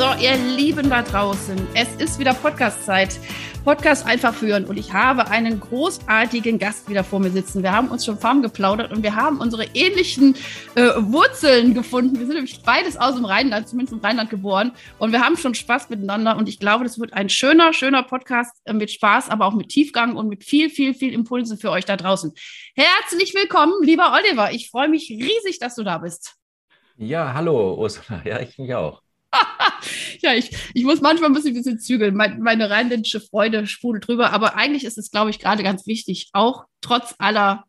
So, 0.00 0.06
ihr 0.18 0.34
Lieben 0.56 0.88
da 0.88 1.02
draußen, 1.02 1.58
es 1.74 1.94
ist 1.96 2.18
wieder 2.18 2.32
Podcast-Zeit. 2.32 3.20
Podcast 3.66 4.06
einfach 4.06 4.32
führen 4.32 4.64
und 4.64 4.78
ich 4.78 4.94
habe 4.94 5.28
einen 5.28 5.60
großartigen 5.60 6.58
Gast 6.58 6.88
wieder 6.88 7.04
vor 7.04 7.20
mir 7.20 7.30
sitzen. 7.30 7.62
Wir 7.62 7.72
haben 7.72 7.88
uns 7.88 8.06
schon 8.06 8.22
warm 8.22 8.40
geplaudert 8.40 8.92
und 8.92 9.02
wir 9.02 9.14
haben 9.14 9.40
unsere 9.40 9.66
ähnlichen 9.74 10.36
äh, 10.74 10.88
Wurzeln 10.96 11.74
gefunden. 11.74 12.18
Wir 12.18 12.24
sind 12.24 12.36
nämlich 12.36 12.62
beides 12.62 12.96
aus 12.96 13.16
dem 13.16 13.26
Rheinland, 13.26 13.68
zumindest 13.68 13.92
im 13.92 13.98
Rheinland 13.98 14.30
geboren 14.30 14.72
und 14.96 15.12
wir 15.12 15.20
haben 15.20 15.36
schon 15.36 15.54
Spaß 15.54 15.90
miteinander 15.90 16.38
und 16.38 16.48
ich 16.48 16.58
glaube, 16.58 16.84
das 16.84 16.98
wird 16.98 17.12
ein 17.12 17.28
schöner, 17.28 17.74
schöner 17.74 18.02
Podcast 18.02 18.56
äh, 18.64 18.72
mit 18.72 18.90
Spaß, 18.90 19.28
aber 19.28 19.44
auch 19.44 19.54
mit 19.54 19.68
Tiefgang 19.68 20.16
und 20.16 20.28
mit 20.28 20.44
viel, 20.44 20.70
viel, 20.70 20.94
viel 20.94 21.12
Impulsen 21.12 21.58
für 21.58 21.70
euch 21.70 21.84
da 21.84 21.98
draußen. 21.98 22.32
Herzlich 22.74 23.34
willkommen, 23.34 23.74
lieber 23.82 24.14
Oliver. 24.14 24.50
Ich 24.50 24.70
freue 24.70 24.88
mich 24.88 25.10
riesig, 25.10 25.58
dass 25.58 25.74
du 25.74 25.82
da 25.82 25.98
bist. 25.98 26.36
Ja, 26.96 27.34
hallo 27.34 27.74
Ursula. 27.74 28.22
Ja, 28.24 28.40
ich 28.40 28.56
mich 28.56 28.74
auch. 28.74 29.02
ja, 30.20 30.34
ich, 30.34 30.50
ich 30.74 30.84
muss 30.84 31.00
manchmal 31.00 31.30
ein 31.30 31.34
bisschen, 31.34 31.52
ein 31.52 31.62
bisschen 31.62 31.80
zügeln. 31.80 32.14
Mein, 32.14 32.40
meine 32.40 32.70
rheinländische 32.70 33.20
Freude 33.20 33.66
sprudelt 33.66 34.06
drüber. 34.06 34.32
Aber 34.32 34.56
eigentlich 34.56 34.84
ist 34.84 34.98
es, 34.98 35.10
glaube 35.10 35.30
ich, 35.30 35.38
gerade 35.38 35.62
ganz 35.62 35.86
wichtig, 35.86 36.30
auch 36.32 36.64
trotz 36.80 37.14
aller 37.18 37.64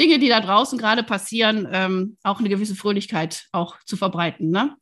Dinge, 0.00 0.18
die 0.18 0.28
da 0.28 0.40
draußen 0.40 0.78
gerade 0.78 1.02
passieren, 1.02 1.68
ähm, 1.72 2.16
auch 2.22 2.38
eine 2.38 2.48
gewisse 2.48 2.76
Fröhlichkeit 2.76 3.46
auch 3.52 3.76
zu 3.84 3.96
verbreiten. 3.96 4.50
Ne? 4.50 4.76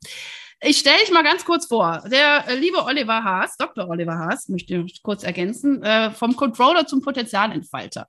Ich 0.61 0.77
stelle 0.77 0.97
dich 0.99 1.11
mal 1.11 1.23
ganz 1.23 1.45
kurz 1.45 1.67
vor. 1.67 2.03
Der 2.11 2.47
äh, 2.47 2.55
liebe 2.55 2.83
Oliver 2.83 3.23
Haas, 3.23 3.57
Dr. 3.57 3.87
Oliver 3.89 4.17
Haas, 4.17 4.47
möchte 4.47 4.83
ich 4.85 5.01
kurz 5.03 5.23
ergänzen, 5.23 5.83
äh, 5.83 6.11
vom 6.11 6.35
Controller 6.35 6.87
zum 6.87 7.01
Potenzialentfalter. 7.01 8.07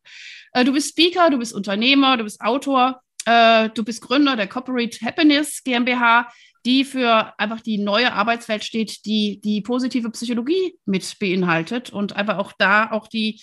Äh, 0.52 0.64
du 0.64 0.72
bist 0.72 0.90
Speaker, 0.90 1.30
du 1.30 1.38
bist 1.38 1.54
Unternehmer, 1.54 2.16
du 2.16 2.24
bist 2.24 2.40
Autor, 2.40 3.00
äh, 3.26 3.68
du 3.70 3.84
bist 3.84 4.00
Gründer 4.00 4.36
der 4.36 4.46
Corporate 4.46 4.98
Happiness 5.04 5.62
GmbH 5.62 6.28
die 6.64 6.84
für 6.84 7.38
einfach 7.38 7.60
die 7.60 7.78
neue 7.78 8.12
Arbeitswelt 8.12 8.64
steht, 8.64 9.04
die 9.04 9.40
die 9.40 9.60
positive 9.60 10.10
Psychologie 10.10 10.78
mit 10.84 11.18
beinhaltet 11.18 11.90
und 11.90 12.14
einfach 12.14 12.38
auch 12.38 12.52
da 12.58 12.90
auch 12.90 13.08
die 13.08 13.40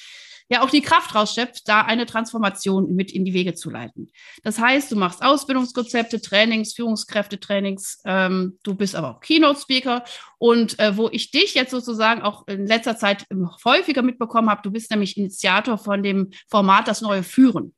ja 0.50 0.62
auch 0.62 0.70
die 0.70 0.82
Kraft 0.82 1.16
rausschöpft, 1.16 1.68
da 1.68 1.82
eine 1.82 2.06
Transformation 2.06 2.94
mit 2.94 3.12
in 3.12 3.26
die 3.26 3.34
Wege 3.34 3.56
zu 3.56 3.70
leiten. 3.70 4.12
Das 4.44 4.60
heißt, 4.60 4.92
du 4.92 4.96
machst 4.96 5.24
Ausbildungskonzepte, 5.24 6.22
Trainings, 6.22 6.74
Führungskräftetrainings, 6.74 8.02
ähm, 8.06 8.60
du 8.64 8.76
bist 8.76 8.96
aber 8.96 9.16
auch 9.16 9.22
Keynote-Speaker 9.22 10.04
und 10.38 10.78
äh, 10.80 10.98
wo 10.98 11.10
ich 11.12 11.32
dich 11.32 11.56
jetzt 11.56 11.72
sozusagen 11.72 12.22
auch 12.22 12.48
in 12.48 12.68
letzter 12.68 12.98
Zeit 12.98 13.26
häufiger 13.66 14.04
mitbekommen 14.04 14.50
habe, 14.50 14.62
du 14.64 14.72
bist 14.72 14.92
nämlich 14.92 15.18
Initiator 15.18 15.78
von 15.78 16.04
dem 16.04 16.30
Format 16.48 16.88
Das 16.88 17.02
neue 17.02 17.24
Führen. 17.24 17.74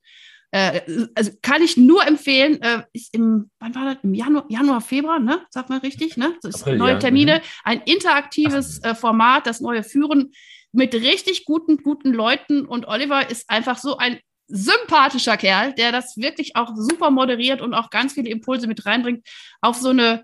Äh, 0.52 1.08
also 1.16 1.32
kann 1.42 1.62
ich 1.62 1.78
nur 1.78 2.06
empfehlen, 2.06 2.62
äh, 2.62 2.84
ist 2.94 3.14
im, 3.14 3.50
wann 3.60 3.76
war 3.76 3.86
das? 3.86 4.04
Im 4.04 4.14
Januar, 4.14 4.46
Januar 4.50 4.82
Februar, 4.82 5.20
ne? 5.20 5.46
Sagt 5.50 5.70
man 5.70 5.80
richtig, 5.80 6.18
ne? 6.18 6.36
Das 6.42 6.56
ist 6.56 6.62
April, 6.62 6.78
neue 6.78 6.94
ja. 6.94 7.00
Termine, 7.00 7.36
mhm. 7.38 7.42
ein 7.64 7.82
interaktives 7.82 8.82
äh, 8.84 8.96
Format, 8.96 9.46
das 9.46 9.60
neue 9.60 9.84
Führen 9.84 10.32
mit 10.72 10.94
richtig 10.94 11.46
guten, 11.46 11.78
guten 11.78 12.14
Leuten. 12.14 12.66
Und 12.66 12.88
Oliver 12.88 13.30
ist 13.30 13.50
einfach 13.50 13.78
so 13.78 13.98
ein 13.98 14.20
sympathischer 14.48 15.36
Kerl, 15.36 15.74
der 15.74 15.92
das 15.92 16.16
wirklich 16.16 16.56
auch 16.56 16.72
super 16.76 17.12
moderiert 17.12 17.62
und 17.62 17.74
auch 17.74 17.90
ganz 17.90 18.14
viele 18.14 18.30
Impulse 18.30 18.68
mit 18.68 18.86
reinbringt 18.86 19.28
auf 19.62 19.76
so 19.76 19.90
eine 19.90 20.24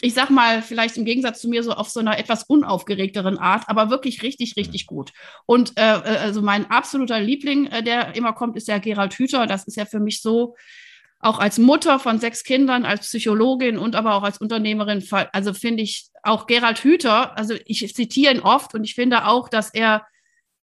ich 0.00 0.14
sag 0.14 0.30
mal, 0.30 0.60
vielleicht 0.60 0.96
im 0.96 1.04
Gegensatz 1.04 1.40
zu 1.40 1.48
mir 1.48 1.62
so 1.62 1.72
auf 1.72 1.88
so 1.88 2.00
einer 2.00 2.18
etwas 2.18 2.44
unaufgeregteren 2.44 3.38
Art, 3.38 3.64
aber 3.68 3.90
wirklich 3.90 4.22
richtig, 4.22 4.56
richtig 4.56 4.86
gut. 4.86 5.12
Und 5.46 5.78
äh, 5.78 5.82
äh, 5.82 6.18
also 6.18 6.42
mein 6.42 6.70
absoluter 6.70 7.20
Liebling, 7.20 7.66
äh, 7.66 7.82
der 7.82 8.14
immer 8.16 8.32
kommt, 8.32 8.56
ist 8.56 8.68
ja 8.68 8.78
Gerald 8.78 9.14
Hüther. 9.14 9.46
Das 9.46 9.64
ist 9.64 9.76
ja 9.76 9.86
für 9.86 10.00
mich 10.00 10.20
so, 10.20 10.56
auch 11.20 11.38
als 11.38 11.58
Mutter 11.58 11.98
von 11.98 12.18
sechs 12.18 12.44
Kindern, 12.44 12.84
als 12.84 13.06
Psychologin 13.06 13.78
und 13.78 13.96
aber 13.96 14.14
auch 14.14 14.24
als 14.24 14.38
Unternehmerin, 14.38 15.02
also 15.32 15.54
finde 15.54 15.82
ich 15.82 16.08
auch 16.22 16.46
Gerald 16.46 16.84
Hüther, 16.84 17.36
also 17.38 17.54
ich 17.64 17.94
zitiere 17.94 18.34
ihn 18.34 18.40
oft 18.40 18.74
und 18.74 18.84
ich 18.84 18.94
finde 18.94 19.26
auch, 19.26 19.48
dass 19.48 19.72
er 19.72 20.06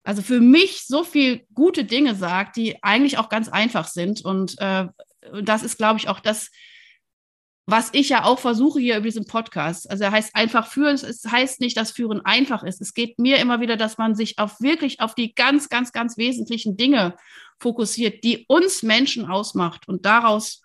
also 0.03 0.21
für 0.21 0.41
mich 0.41 0.85
so 0.85 1.03
viel 1.03 1.45
gute 1.53 1.85
Dinge 1.85 2.15
sagt, 2.15 2.57
die 2.57 2.83
eigentlich 2.83 3.17
auch 3.17 3.29
ganz 3.29 3.47
einfach 3.47 3.87
sind. 3.87 4.21
Und 4.21 4.55
äh, 4.59 4.87
das 5.43 5.63
ist, 5.63 5.77
glaube 5.77 5.99
ich, 5.99 6.07
auch 6.07 6.19
das, 6.19 6.49
was 7.69 7.89
ich 7.93 8.09
ja 8.09 8.23
auch 8.23 8.39
versuche 8.39 8.79
hier 8.79 8.97
über 8.97 9.05
diesen 9.05 9.25
Podcast. 9.25 9.89
Also 9.89 10.03
er 10.03 10.11
heißt 10.11 10.35
einfach 10.35 10.67
führen. 10.67 10.95
Es 10.95 11.23
heißt 11.25 11.61
nicht, 11.61 11.77
dass 11.77 11.91
Führen 11.91 12.25
einfach 12.25 12.63
ist. 12.63 12.81
Es 12.81 12.93
geht 12.93 13.19
mir 13.19 13.37
immer 13.37 13.59
wieder, 13.61 13.77
dass 13.77 13.97
man 13.97 14.15
sich 14.15 14.39
auf 14.39 14.59
wirklich 14.59 15.01
auf 15.01 15.15
die 15.15 15.33
ganz, 15.33 15.69
ganz, 15.69 15.91
ganz 15.91 16.17
wesentlichen 16.17 16.77
Dinge 16.77 17.15
fokussiert, 17.59 18.23
die 18.23 18.45
uns 18.47 18.83
Menschen 18.83 19.25
ausmacht 19.25 19.87
und 19.87 20.05
daraus 20.05 20.61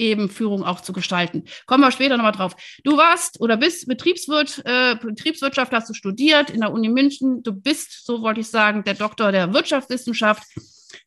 eben 0.00 0.30
Führung 0.30 0.64
auch 0.64 0.80
zu 0.80 0.92
gestalten. 0.92 1.44
Kommen 1.66 1.84
wir 1.84 1.92
später 1.92 2.16
nochmal 2.16 2.32
drauf. 2.32 2.56
Du 2.84 2.96
warst 2.96 3.40
oder 3.40 3.58
bist 3.58 3.86
Betriebswirt, 3.86 4.62
äh, 4.64 4.96
Betriebswirtschaft 4.96 5.72
hast 5.72 5.90
du 5.90 5.94
studiert 5.94 6.50
in 6.50 6.60
der 6.60 6.72
Uni 6.72 6.88
München. 6.88 7.42
Du 7.42 7.52
bist, 7.52 8.06
so 8.06 8.22
wollte 8.22 8.40
ich 8.40 8.48
sagen, 8.48 8.82
der 8.82 8.94
Doktor 8.94 9.30
der 9.30 9.52
Wirtschaftswissenschaft. 9.52 10.42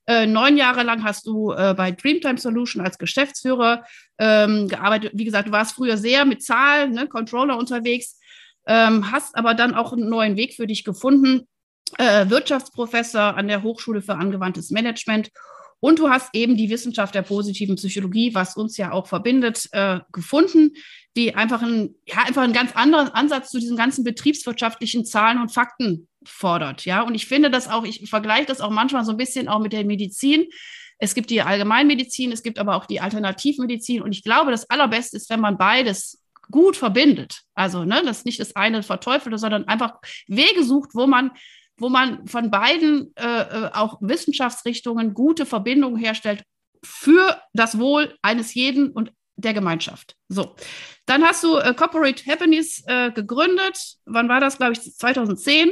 Äh, 0.06 0.26
neun 0.26 0.58
Jahre 0.58 0.84
lang 0.84 1.04
hast 1.04 1.26
du 1.26 1.52
äh, 1.52 1.74
bei 1.76 1.92
Dreamtime 1.92 2.38
Solution 2.38 2.84
als 2.84 2.98
Geschäftsführer 2.98 3.84
ähm, 4.18 4.68
gearbeitet. 4.68 5.12
Wie 5.16 5.26
gesagt, 5.26 5.48
du 5.48 5.52
warst 5.52 5.76
früher 5.76 5.98
sehr 5.98 6.26
mit 6.26 6.44
Zahlen, 6.44 6.92
ne, 6.92 7.08
Controller 7.08 7.58
unterwegs, 7.58 8.20
ähm, 8.68 9.12
hast 9.12 9.36
aber 9.36 9.54
dann 9.54 9.76
auch 9.76 9.94
einen 9.94 10.10
neuen 10.10 10.38
Weg 10.38 10.56
für 10.56 10.68
dich 10.68 10.84
gefunden. 10.84 11.48
Äh, 11.98 12.30
Wirtschaftsprofessor 12.30 13.36
an 13.38 13.48
der 13.48 13.64
Hochschule 13.64 14.02
für 14.02 14.16
angewandtes 14.16 14.72
Management. 14.72 15.30
Und 15.84 16.00
du 16.00 16.10
hast 16.10 16.30
eben 16.32 16.56
die 16.56 16.70
Wissenschaft 16.70 17.14
der 17.14 17.24
positiven 17.24 17.76
Psychologie, 17.76 18.34
was 18.34 18.56
uns 18.56 18.78
ja 18.78 18.94
auch 18.94 19.06
verbindet, 19.06 19.68
äh, 19.74 20.00
gefunden, 20.14 20.72
die 21.18 21.36
einfach, 21.36 21.62
ein, 21.62 21.94
ja, 22.08 22.20
einfach 22.26 22.44
einen 22.44 22.54
ganz 22.54 22.74
anderen 22.74 23.10
Ansatz 23.10 23.52
zu 23.52 23.60
diesen 23.60 23.76
ganzen 23.76 24.06
betriebswirtschaftlichen 24.06 25.04
Zahlen 25.04 25.42
und 25.42 25.52
Fakten 25.52 26.08
fordert. 26.24 26.86
Ja, 26.86 27.02
und 27.02 27.16
ich 27.16 27.26
finde 27.26 27.52
das 27.52 27.68
auch, 27.68 27.84
ich 27.84 28.10
vergleiche 28.10 28.46
das 28.46 28.62
auch 28.62 28.70
manchmal 28.70 29.04
so 29.04 29.12
ein 29.12 29.18
bisschen 29.18 29.50
auch 29.50 29.60
mit 29.60 29.74
der 29.74 29.84
Medizin. 29.84 30.46
Es 31.00 31.16
gibt 31.16 31.30
die 31.30 31.42
Allgemeinmedizin, 31.42 32.32
es 32.32 32.44
gibt 32.44 32.60
aber 32.60 32.78
auch 32.78 32.86
die 32.86 33.02
Alternativmedizin. 33.02 34.02
Und 34.02 34.14
ich 34.14 34.24
glaube, 34.24 34.52
das 34.52 34.70
Allerbeste 34.70 35.18
ist, 35.18 35.30
wenn 35.30 35.42
man 35.42 35.58
beides 35.58 36.24
gut 36.50 36.78
verbindet. 36.78 37.42
Also, 37.56 37.84
ne, 37.84 38.02
das 38.06 38.24
nicht 38.24 38.40
das 38.40 38.56
eine 38.56 38.84
verteufelte, 38.84 39.38
sondern 39.38 39.68
einfach 39.68 39.96
Wege 40.28 40.64
sucht, 40.64 40.92
wo 40.94 41.08
man, 41.08 41.32
wo 41.78 41.90
man 41.90 42.28
von 42.28 42.52
beiden 42.52 43.14
äh, 43.16 43.24
äh 43.24 43.70
auch 43.74 43.98
Wissenschaftsrichtungen 44.02 45.14
gute 45.14 45.46
Verbindungen 45.46 45.98
herstellt 45.98 46.44
für 46.84 47.42
das 47.54 47.80
Wohl 47.80 48.16
eines 48.22 48.54
jeden 48.54 48.92
und 48.92 49.12
der 49.36 49.54
Gemeinschaft. 49.54 50.16
So, 50.30 50.56
dann 51.06 51.24
hast 51.24 51.44
du 51.44 51.58
äh, 51.58 51.74
Corporate 51.74 52.24
Happiness 52.26 52.84
äh, 52.88 53.12
gegründet. 53.12 53.98
Wann 54.06 54.30
war 54.30 54.40
das? 54.40 54.58
Glaube 54.58 54.74
ich 54.74 54.82
2010 54.82 55.72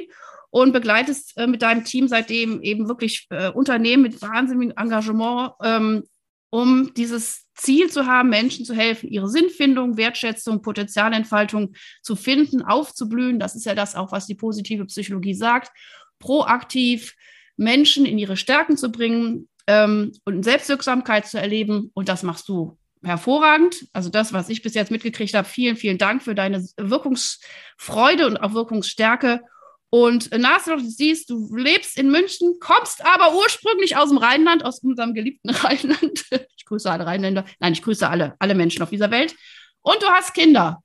und 0.50 0.74
begleitest 0.74 1.38
äh, 1.38 1.48
mit 1.48 1.62
deinem 1.62 1.84
Team 1.84 2.08
seitdem 2.08 2.62
eben 2.62 2.88
wirklich 2.88 3.28
äh, 3.30 3.50
Unternehmen 3.50 4.04
mit 4.04 4.22
wahnsinnigem 4.22 4.74
Engagement, 4.78 5.54
ähm, 5.64 6.04
um 6.52 6.94
dieses 6.96 7.48
Ziel 7.56 7.90
zu 7.90 8.06
haben, 8.06 8.30
Menschen 8.30 8.66
zu 8.66 8.76
helfen, 8.76 9.10
ihre 9.10 9.30
Sinnfindung, 9.30 9.98
Wertschätzung, 9.98 10.62
Potenzialentfaltung 10.62 11.74
zu 12.04 12.16
finden, 12.16 12.62
aufzublühen. 12.62 13.40
Das 13.40 13.56
ist 13.56 13.66
ja 13.66 13.74
das 13.74 13.96
auch, 13.96 14.12
was 14.12 14.28
die 14.28 14.36
positive 14.36 14.86
Psychologie 14.86 15.34
sagt. 15.34 15.72
Proaktiv 16.20 17.16
Menschen 17.56 18.06
in 18.06 18.20
ihre 18.20 18.38
Stärken 18.38 18.78
zu 18.78 18.92
bringen 18.92 19.48
ähm, 19.68 20.12
und 20.26 20.44
Selbstwirksamkeit 20.44 21.26
zu 21.26 21.40
erleben. 21.40 21.90
Und 21.94 22.10
das 22.10 22.22
machst 22.22 22.50
du 22.50 22.78
hervorragend. 23.02 23.88
Also 23.94 24.10
das, 24.10 24.34
was 24.34 24.50
ich 24.50 24.62
bis 24.62 24.74
jetzt 24.74 24.92
mitgekriegt 24.92 25.34
habe, 25.34 25.48
vielen, 25.48 25.78
vielen 25.78 25.98
Dank 25.98 26.24
für 26.24 26.36
deine 26.36 26.66
Wirkungsfreude 26.78 28.28
und 28.28 28.38
auch 28.38 28.54
Wirkungsstärke. 28.54 29.42
Und 29.90 30.32
nach 30.38 30.64
du 30.64 30.80
siehst, 30.80 31.30
du 31.30 31.54
lebst 31.54 31.98
in 31.98 32.10
München, 32.10 32.56
kommst 32.62 33.06
aber 33.06 33.36
ursprünglich 33.36 33.98
aus 33.98 34.08
dem 34.08 34.18
Rheinland, 34.18 34.64
aus 34.64 34.80
unserem 34.80 35.14
geliebten 35.14 35.50
Rheinland. 35.50 36.26
Ich 36.72 36.74
grüße 36.74 36.90
alle 36.90 37.06
Rheinländer. 37.06 37.44
Nein, 37.60 37.74
ich 37.74 37.82
grüße 37.82 38.08
alle, 38.08 38.36
alle 38.40 38.56
Menschen 38.56 38.82
auf 38.82 38.90
dieser 38.90 39.12
Welt. 39.12 39.36
Und 39.82 40.02
du 40.02 40.08
hast 40.08 40.34
Kinder. 40.34 40.82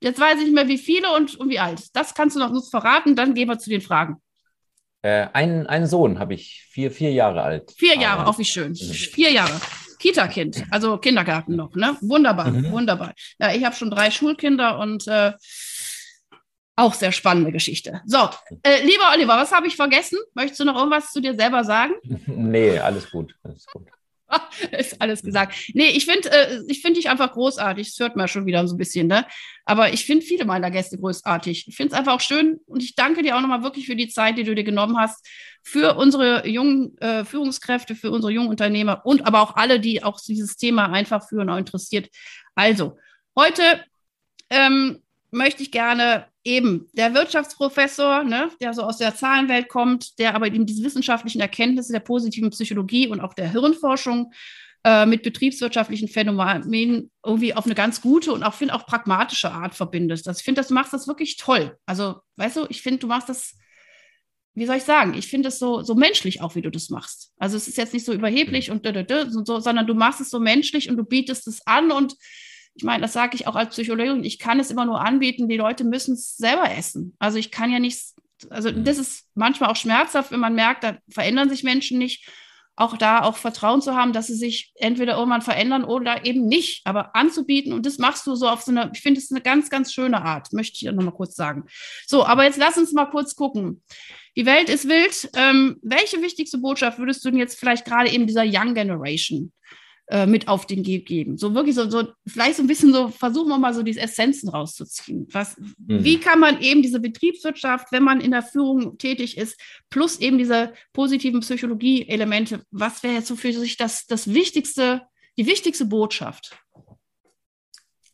Jetzt 0.00 0.20
weiß 0.20 0.38
ich 0.38 0.44
nicht 0.44 0.54
mehr, 0.54 0.68
wie 0.68 0.78
viele 0.78 1.12
und, 1.14 1.34
und 1.34 1.48
wie 1.48 1.58
alt. 1.58 1.96
Das 1.96 2.14
kannst 2.14 2.36
du 2.36 2.40
noch 2.40 2.50
uns 2.50 2.68
verraten, 2.68 3.16
dann 3.16 3.34
gehen 3.34 3.48
wir 3.48 3.58
zu 3.58 3.70
den 3.70 3.80
Fragen. 3.80 4.22
Äh, 5.02 5.26
einen, 5.32 5.66
einen 5.66 5.86
Sohn 5.86 6.18
habe 6.18 6.34
ich, 6.34 6.66
vier, 6.70 6.90
vier 6.90 7.12
Jahre 7.12 7.42
alt. 7.42 7.72
Vier 7.76 7.96
Jahre, 7.96 8.26
auch 8.26 8.38
wie 8.38 8.44
schön. 8.44 8.72
Mhm. 8.72 8.92
Vier 8.92 9.32
Jahre. 9.32 9.60
Kita-Kind, 9.98 10.64
also 10.70 10.98
Kindergarten 10.98 11.56
noch, 11.56 11.74
ne? 11.74 11.96
Wunderbar, 12.02 12.50
mhm. 12.50 12.70
wunderbar. 12.70 13.14
Ja, 13.40 13.52
ich 13.54 13.64
habe 13.64 13.74
schon 13.74 13.90
drei 13.90 14.10
Schulkinder 14.10 14.78
und 14.78 15.08
äh, 15.08 15.32
auch 16.76 16.92
sehr 16.92 17.12
spannende 17.12 17.50
Geschichte. 17.50 18.02
So, 18.04 18.28
äh, 18.62 18.84
lieber 18.84 19.10
Oliver, 19.14 19.36
was 19.36 19.52
habe 19.52 19.66
ich 19.66 19.76
vergessen? 19.76 20.18
Möchtest 20.34 20.60
du 20.60 20.64
noch 20.64 20.76
irgendwas 20.76 21.10
zu 21.12 21.20
dir 21.20 21.34
selber 21.34 21.64
sagen? 21.64 21.94
Nee, 22.26 22.78
alles 22.78 23.10
gut. 23.10 23.34
Alles 23.42 23.66
gut. 23.66 23.88
ist 24.72 25.00
alles 25.00 25.22
gesagt. 25.22 25.54
Nee, 25.74 25.88
ich 25.88 26.06
finde 26.06 26.30
äh, 26.30 26.60
ich 26.68 26.82
finde 26.82 26.98
dich 26.98 27.08
einfach 27.08 27.32
großartig. 27.32 27.88
Das 27.88 27.98
hört 28.00 28.16
man 28.16 28.28
schon 28.28 28.46
wieder 28.46 28.66
so 28.66 28.74
ein 28.74 28.78
bisschen, 28.78 29.06
ne? 29.06 29.26
Aber 29.64 29.92
ich 29.92 30.04
finde 30.04 30.24
viele 30.24 30.44
meiner 30.44 30.70
Gäste 30.70 30.98
großartig. 30.98 31.66
Ich 31.68 31.76
finde 31.76 31.92
es 31.92 31.98
einfach 31.98 32.14
auch 32.14 32.20
schön 32.20 32.60
und 32.66 32.82
ich 32.82 32.94
danke 32.94 33.22
dir 33.22 33.36
auch 33.36 33.40
nochmal 33.40 33.62
wirklich 33.62 33.86
für 33.86 33.96
die 33.96 34.08
Zeit, 34.08 34.38
die 34.38 34.44
du 34.44 34.54
dir 34.54 34.64
genommen 34.64 34.96
hast, 34.98 35.26
für 35.62 35.96
unsere 35.96 36.46
jungen 36.46 36.96
äh, 36.98 37.24
Führungskräfte, 37.24 37.94
für 37.94 38.10
unsere 38.10 38.32
jungen 38.32 38.48
Unternehmer 38.48 39.02
und 39.04 39.26
aber 39.26 39.40
auch 39.40 39.56
alle, 39.56 39.80
die 39.80 40.02
auch 40.02 40.20
dieses 40.20 40.56
Thema 40.56 40.92
einfach 40.92 41.28
führen 41.28 41.50
auch 41.50 41.58
interessiert. 41.58 42.08
Also, 42.54 42.96
heute 43.36 43.62
ähm, 44.50 45.02
möchte 45.30 45.62
ich 45.62 45.70
gerne 45.70 46.26
eben 46.44 46.88
der 46.92 47.14
Wirtschaftsprofessor, 47.14 48.24
ne, 48.24 48.50
der 48.60 48.72
so 48.72 48.82
aus 48.82 48.98
der 48.98 49.14
Zahlenwelt 49.14 49.68
kommt, 49.68 50.18
der 50.18 50.34
aber 50.34 50.46
eben 50.46 50.66
diese 50.66 50.84
wissenschaftlichen 50.84 51.40
Erkenntnisse 51.40 51.92
der 51.92 52.00
positiven 52.00 52.50
Psychologie 52.50 53.08
und 53.08 53.20
auch 53.20 53.34
der 53.34 53.50
Hirnforschung 53.50 54.32
äh, 54.84 55.04
mit 55.04 55.24
betriebswirtschaftlichen 55.24 56.06
Phänomenen 56.06 57.10
irgendwie 57.24 57.54
auf 57.54 57.66
eine 57.66 57.74
ganz 57.74 58.00
gute 58.00 58.32
und 58.32 58.44
auch 58.44 58.54
finde 58.54 58.74
auch 58.74 58.86
pragmatische 58.86 59.50
Art 59.50 59.74
verbindest. 59.74 60.28
Also 60.28 60.38
ich 60.38 60.44
finde, 60.44 60.62
du 60.62 60.74
machst 60.74 60.92
das 60.92 61.08
wirklich 61.08 61.36
toll. 61.36 61.76
Also, 61.86 62.20
weißt 62.36 62.56
du, 62.56 62.66
ich 62.68 62.82
finde, 62.82 63.00
du 63.00 63.08
machst 63.08 63.28
das, 63.28 63.56
wie 64.54 64.64
soll 64.64 64.76
ich 64.76 64.84
sagen, 64.84 65.14
ich 65.14 65.26
finde 65.26 65.48
es 65.48 65.58
so, 65.58 65.82
so 65.82 65.96
menschlich 65.96 66.40
auch, 66.40 66.54
wie 66.54 66.62
du 66.62 66.70
das 66.70 66.88
machst. 66.88 67.32
Also 67.38 67.56
es 67.56 67.66
ist 67.66 67.76
jetzt 67.76 67.94
nicht 67.94 68.06
so 68.06 68.12
überheblich 68.12 68.70
und, 68.70 68.86
und 68.86 69.46
so, 69.46 69.58
sondern 69.58 69.88
du 69.88 69.94
machst 69.94 70.20
es 70.20 70.30
so 70.30 70.38
menschlich 70.38 70.88
und 70.88 70.96
du 70.96 71.04
bietest 71.04 71.48
es 71.48 71.66
an 71.66 71.90
und 71.90 72.14
ich 72.76 72.84
meine, 72.84 73.02
das 73.02 73.14
sage 73.14 73.34
ich 73.34 73.46
auch 73.46 73.56
als 73.56 73.70
Psychologin, 73.70 74.22
ich 74.22 74.38
kann 74.38 74.60
es 74.60 74.70
immer 74.70 74.84
nur 74.84 75.00
anbieten, 75.00 75.48
die 75.48 75.56
Leute 75.56 75.82
müssen 75.84 76.14
es 76.14 76.36
selber 76.36 76.70
essen. 76.70 77.14
Also 77.18 77.38
ich 77.38 77.50
kann 77.50 77.72
ja 77.72 77.78
nichts, 77.78 78.14
also 78.50 78.70
mhm. 78.70 78.84
das 78.84 78.98
ist 78.98 79.24
manchmal 79.34 79.70
auch 79.70 79.76
schmerzhaft, 79.76 80.30
wenn 80.30 80.40
man 80.40 80.54
merkt, 80.54 80.84
da 80.84 80.98
verändern 81.08 81.48
sich 81.48 81.62
Menschen 81.62 81.98
nicht. 81.98 82.28
Auch 82.78 82.98
da 82.98 83.22
auch 83.22 83.38
Vertrauen 83.38 83.80
zu 83.80 83.96
haben, 83.96 84.12
dass 84.12 84.26
sie 84.26 84.34
sich 84.34 84.74
entweder 84.74 85.16
irgendwann 85.16 85.40
verändern 85.40 85.82
oder 85.82 86.26
eben 86.26 86.46
nicht, 86.46 86.82
aber 86.84 87.16
anzubieten. 87.16 87.72
Und 87.72 87.86
das 87.86 87.96
machst 87.96 88.26
du 88.26 88.34
so 88.34 88.50
auf 88.50 88.60
so 88.60 88.70
eine, 88.70 88.90
ich 88.92 89.00
finde 89.00 89.18
es 89.18 89.30
eine 89.30 89.40
ganz, 89.40 89.70
ganz 89.70 89.94
schöne 89.94 90.22
Art, 90.22 90.52
möchte 90.52 90.76
ich 90.76 90.92
noch 90.92 91.02
mal 91.02 91.10
kurz 91.10 91.34
sagen. 91.36 91.64
So, 92.06 92.26
aber 92.26 92.44
jetzt 92.44 92.58
lass 92.58 92.76
uns 92.76 92.92
mal 92.92 93.06
kurz 93.06 93.34
gucken. 93.34 93.82
Die 94.36 94.44
Welt 94.44 94.68
ist 94.68 94.86
wild. 94.86 95.30
Ähm, 95.34 95.78
welche 95.80 96.20
wichtigste 96.20 96.58
Botschaft 96.58 96.98
würdest 96.98 97.24
du 97.24 97.30
denn 97.30 97.38
jetzt 97.38 97.58
vielleicht 97.58 97.86
gerade 97.86 98.10
eben 98.10 98.26
dieser 98.26 98.44
Young 98.44 98.74
Generation 98.74 99.52
äh, 100.08 100.26
mit 100.26 100.46
auf 100.46 100.66
den 100.66 100.86
Weg 100.86 101.06
geben. 101.06 101.36
So 101.36 101.54
wirklich 101.54 101.74
so, 101.74 101.90
so, 101.90 102.08
vielleicht 102.26 102.56
so 102.56 102.62
ein 102.62 102.68
bisschen 102.68 102.92
so, 102.92 103.08
versuchen 103.08 103.48
wir 103.48 103.58
mal 103.58 103.74
so 103.74 103.82
diese 103.82 104.00
Essenzen 104.00 104.48
rauszuziehen. 104.48 105.26
Was, 105.32 105.56
mhm. 105.58 106.04
Wie 106.04 106.18
kann 106.18 106.38
man 106.38 106.60
eben 106.60 106.82
diese 106.82 107.00
Betriebswirtschaft, 107.00 107.90
wenn 107.90 108.04
man 108.04 108.20
in 108.20 108.30
der 108.30 108.42
Führung 108.42 108.98
tätig 108.98 109.36
ist, 109.36 109.60
plus 109.90 110.20
eben 110.20 110.38
diese 110.38 110.72
positiven 110.92 111.40
Psychologie-Elemente, 111.40 112.62
was 112.70 113.02
wäre 113.02 113.14
jetzt 113.14 113.26
so 113.26 113.36
für 113.36 113.52
sich 113.52 113.76
das, 113.76 114.06
das 114.06 114.32
wichtigste, 114.32 115.02
die 115.36 115.46
wichtigste 115.46 115.86
Botschaft? 115.86 116.56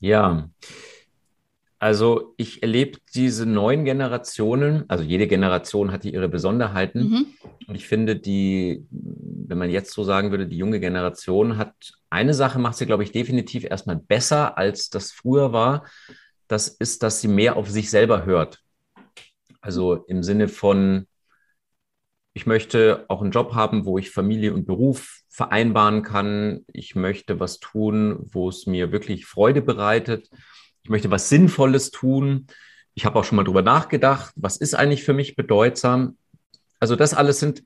Ja, 0.01 0.49
also 1.83 2.35
ich 2.37 2.63
erlebe 2.63 3.01
diese 3.13 3.45
neuen 3.45 3.85
Generationen, 3.85 4.85
also 4.87 5.03
jede 5.03 5.27
Generation 5.27 5.91
hatte 5.91 6.09
ihre 6.09 6.29
Besonderheiten. 6.29 7.09
Mhm. 7.09 7.27
Und 7.67 7.75
ich 7.75 7.89
finde, 7.89 8.15
die, 8.15 8.87
wenn 9.53 9.59
man 9.59 9.71
jetzt 9.71 9.93
so 9.93 10.03
sagen 10.03 10.31
würde, 10.31 10.49
die 10.49 10.57
junge 10.57 10.81
Generation 10.81 11.59
hat 11.59 11.75
eine 12.11 12.35
Sache, 12.35 12.59
macht 12.59 12.77
sie, 12.77 12.87
glaube 12.87 13.05
ich, 13.05 13.13
definitiv 13.13 13.65
erstmal 13.65 13.97
besser, 13.97 14.59
als 14.59 14.91
das 14.91 15.13
früher 15.13 15.53
war. 15.53 15.87
Das 16.49 16.69
ist, 16.69 17.03
dass 17.03 17.21
sie 17.21 17.29
mehr 17.29 17.57
auf 17.57 17.71
sich 17.71 17.91
selber 17.91 18.25
hört. 18.25 18.59
Also 19.61 19.95
im 20.09 20.23
Sinne 20.23 20.49
von, 20.49 21.07
ich 22.35 22.47
möchte 22.47 23.05
auch 23.09 23.23
einen 23.23 23.31
Job 23.31 23.55
haben, 23.55 23.85
wo 23.85 23.99
ich 23.99 24.11
Familie 24.11 24.55
und 24.55 24.67
Beruf 24.67 25.21
vereinbaren 25.29 26.03
kann. 26.03 26.65
Ich 26.73 26.95
möchte 26.95 27.39
was 27.39 27.61
tun, 27.61 28.19
wo 28.33 28.49
es 28.49 28.67
mir 28.67 28.91
wirklich 28.91 29.27
Freude 29.27 29.63
bereitet 29.63 30.29
ich 30.83 30.91
möchte 30.91 31.11
was 31.11 31.29
Sinnvolles 31.29 31.91
tun. 31.91 32.47
Ich 32.95 33.05
habe 33.05 33.19
auch 33.19 33.25
schon 33.25 33.37
mal 33.37 33.45
drüber 33.45 33.63
nachgedacht, 33.63 34.33
was 34.37 34.57
ist 34.57 34.75
eigentlich 34.75 35.05
für 35.05 35.13
mich 35.13 35.37
bedeutsam? 35.37 36.17
Also 36.81 36.97
das 36.97 37.15
alles 37.15 37.39
sind, 37.39 37.63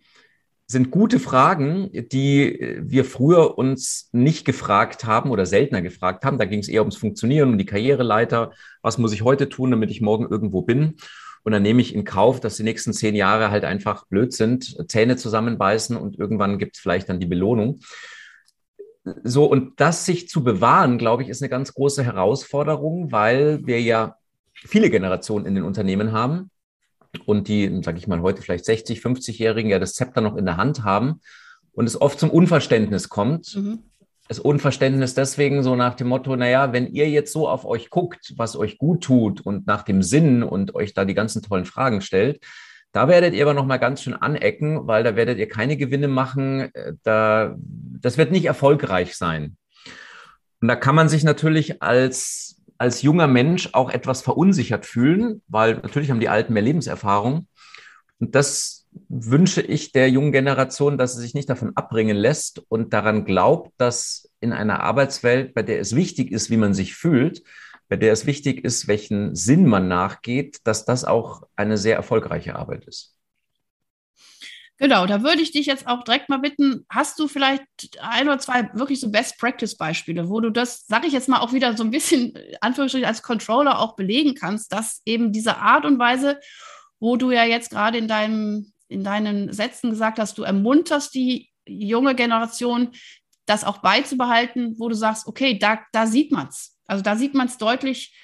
sind 0.67 0.91
gute 0.91 1.21
Fragen, 1.21 1.91
die 1.93 2.79
wir 2.81 3.05
früher 3.05 3.57
uns 3.57 4.09
nicht 4.13 4.45
gefragt 4.45 5.05
haben 5.05 5.31
oder 5.31 5.47
seltener 5.47 5.81
gefragt 5.81 6.25
haben. 6.25 6.39
Da 6.39 6.45
ging 6.45 6.59
es 6.59 6.69
eher 6.69 6.83
ums 6.83 6.97
Funktionieren, 6.97 7.51
um 7.51 7.59
die 7.59 7.67
Karriereleiter. 7.67 8.51
Was 8.83 8.99
muss 8.99 9.13
ich 9.13 9.23
heute 9.23 9.49
tun, 9.49 9.71
damit 9.71 9.91
ich 9.91 10.01
morgen 10.01 10.27
irgendwo 10.29 10.63
bin? 10.63 10.97
Und 11.45 11.53
dann 11.53 11.63
nehme 11.63 11.81
ich 11.81 11.95
in 11.95 12.05
Kauf, 12.05 12.41
dass 12.41 12.57
die 12.57 12.65
nächsten 12.65 12.93
zehn 12.93 13.15
Jahre 13.15 13.53
halt 13.53 13.65
einfach 13.65 14.07
blöd 14.07 14.33
sind, 14.33 14.77
Zähne 14.91 15.17
zusammenbeißen 15.17 15.97
und 15.97 16.19
irgendwann 16.19 16.59
gibt 16.59 16.75
es 16.75 16.83
vielleicht 16.83 17.09
dann 17.09 17.21
die 17.21 17.27
Belohnung. 17.27 17.79
So, 19.23 19.45
und 19.45 19.79
das 19.81 20.05
sich 20.05 20.29
zu 20.29 20.43
bewahren, 20.43 20.99
glaube 20.99 21.23
ich, 21.23 21.29
ist 21.29 21.41
eine 21.41 21.49
ganz 21.49 21.73
große 21.73 22.03
Herausforderung, 22.03 23.13
weil 23.13 23.65
wir 23.65 23.81
ja 23.81 24.17
viele 24.53 24.91
Generationen 24.91 25.47
in 25.47 25.55
den 25.55 25.63
Unternehmen 25.63 26.11
haben 26.11 26.51
und 27.27 27.49
die, 27.49 27.81
sage 27.83 27.99
ich 27.99 28.07
mal, 28.07 28.21
heute 28.21 28.43
vielleicht 28.43 28.65
60, 28.65 29.01
50-Jährigen 29.01 29.71
ja 29.71 29.79
das 29.79 29.95
Zepter 29.95 30.21
noch 30.21 30.37
in 30.37 30.45
der 30.45 30.57
Hand 30.57 30.85
haben 30.85 31.21
und 31.73 31.87
es 31.87 32.01
oft 32.01 32.19
zum 32.19 32.31
Unverständnis 32.31 33.09
kommt. 33.09 33.55
Mhm. 33.57 33.81
Das 34.29 34.41
Unverständnis 34.41 35.15
deswegen 35.15 35.63
so 35.63 35.77
nach 35.77 35.95
dem 35.95 36.09
Motto, 36.09 36.35
naja, 36.35 36.73
wenn 36.73 36.89
ihr 36.89 37.09
jetzt 37.09 37.33
so 37.33 37.49
auf 37.49 37.65
euch 37.65 37.91
guckt, 37.91 38.35
was 38.37 38.57
euch 38.57 38.77
gut 38.79 39.05
tut 39.05 39.41
und 39.41 39.67
nach 39.67 39.83
dem 39.83 40.03
Sinn 40.03 40.43
und 40.43 40.75
euch 40.75 40.95
da 40.95 41.05
die 41.05 41.15
ganzen 41.15 41.43
tollen 41.43 41.65
Fragen 41.65 42.01
stellt, 42.01 42.41
da 42.97 43.09
werdet 43.09 43.35
ihr 43.35 43.45
aber 43.45 43.53
noch 43.53 43.67
mal 43.67 43.77
ganz 43.77 44.03
schön 44.03 44.15
anecken, 44.15 44.87
weil 44.87 45.05
da 45.05 45.17
werdet 45.17 45.39
ihr 45.39 45.49
keine 45.49 45.77
Gewinne 45.77 46.09
machen. 46.09 46.75
Äh, 46.75 46.95
da, 47.03 47.55
das 47.59 48.17
wird 48.17 48.33
nicht 48.33 48.47
erfolgreich 48.47 49.17
sein. 49.17 49.59
Und 50.63 50.69
da 50.69 50.77
kann 50.77 50.95
man 50.95 51.11
sich 51.11 51.23
natürlich 51.23 51.83
als, 51.83 52.56
als 52.79 53.03
junger 53.03 53.27
Mensch 53.27 53.71
auch 53.73 53.91
etwas 53.91 54.23
verunsichert 54.23 54.87
fühlen, 54.87 55.43
weil 55.49 55.75
natürlich 55.75 56.11
haben 56.11 56.21
die 56.21 56.29
Alten 56.29 56.53
mehr 56.53 56.63
Lebenserfahrung. 56.63 57.49
Und 58.19 58.35
das 58.35 58.87
wünsche 59.09 59.61
ich 59.63 59.93
der 59.93 60.09
jungen 60.11 60.33
Generation, 60.33 60.99
dass 60.99 61.15
sie 61.15 61.21
sich 61.21 61.35
nicht 61.35 61.51
davon 61.51 61.77
abbringen 61.77 62.17
lässt 62.17 62.63
und 62.69 62.93
daran 62.93 63.25
glaubt, 63.25 63.73
dass 63.77 64.31
in 64.41 64.53
einer 64.53 64.81
Arbeitswelt, 64.81 65.55
bei 65.55 65.63
der 65.63 65.81
es 65.81 65.95
wichtig 65.95 66.33
ist, 66.33 66.51
wie 66.51 66.57
man 66.57 66.75
sich 66.75 66.95
fühlt, 66.95 67.43
bei 67.89 67.97
der 67.97 68.13
es 68.13 68.27
wichtig 68.27 68.65
ist, 68.65 68.89
welchen 68.89 69.35
Sinn 69.35 69.67
man 69.67 69.89
nachgeht, 69.89 70.59
dass 70.65 70.85
das 70.85 71.05
auch 71.05 71.43
eine 71.57 71.77
sehr 71.79 71.97
erfolgreiche 71.97 72.57
Arbeit 72.57 72.87
ist. 72.87 73.16
Genau, 74.79 75.07
da 75.07 75.23
würde 75.23 75.41
ich 75.41 75.53
dich 75.53 75.65
jetzt 75.65 75.87
auch 75.87 76.05
direkt 76.05 76.29
mal 76.29 76.37
bitten, 76.37 76.85
hast 76.91 77.19
du 77.19 77.29
vielleicht 77.29 77.65
ein 78.01 78.29
oder 78.29 78.39
zwei 78.39 78.69
wirklich 78.75 79.01
so 79.01 79.11
Best-Practice-Beispiele, 79.11 80.29
wo 80.29 80.41
du 80.41 80.51
das, 80.51 80.87
sage 80.87 81.07
ich 81.07 81.15
jetzt 81.15 81.29
mal, 81.29 81.41
auch 81.41 81.55
wieder 81.55 81.75
so 81.77 81.83
ein 81.83 81.91
bisschen, 81.91 82.35
Anführungsstrichen, 82.61 83.09
als 83.09 83.23
Controller 83.23 83.79
auch 83.79 83.97
belegen 83.97 84.35
kannst, 84.35 84.73
dass 84.73 85.01
eben 85.07 85.33
diese 85.33 85.57
Art 85.57 85.87
und 85.87 85.99
Weise, 85.99 86.39
wo 87.01 87.17
du 87.17 87.31
ja 87.31 87.45
jetzt 87.45 87.71
gerade 87.71 87.97
in, 87.97 88.07
deinem, 88.07 88.73
in 88.89 89.03
deinen 89.03 89.51
Sätzen 89.51 89.91
gesagt 89.91 90.19
hast, 90.19 90.37
du 90.37 90.43
ermunterst 90.43 91.15
die 91.15 91.51
junge 91.67 92.15
Generation, 92.15 92.91
das 93.47 93.65
auch 93.65 93.79
beizubehalten, 93.79 94.75
wo 94.79 94.89
du 94.89 94.95
sagst, 94.95 95.27
okay, 95.27 95.59
da, 95.59 95.81
da 95.93 96.07
sieht 96.07 96.33
man 96.33 96.49
es. 96.49 96.77
Also 96.87 97.03
da 97.03 97.17
sieht 97.17 97.33
man 97.33 97.47
es 97.47 97.57
deutlich, 97.57 98.15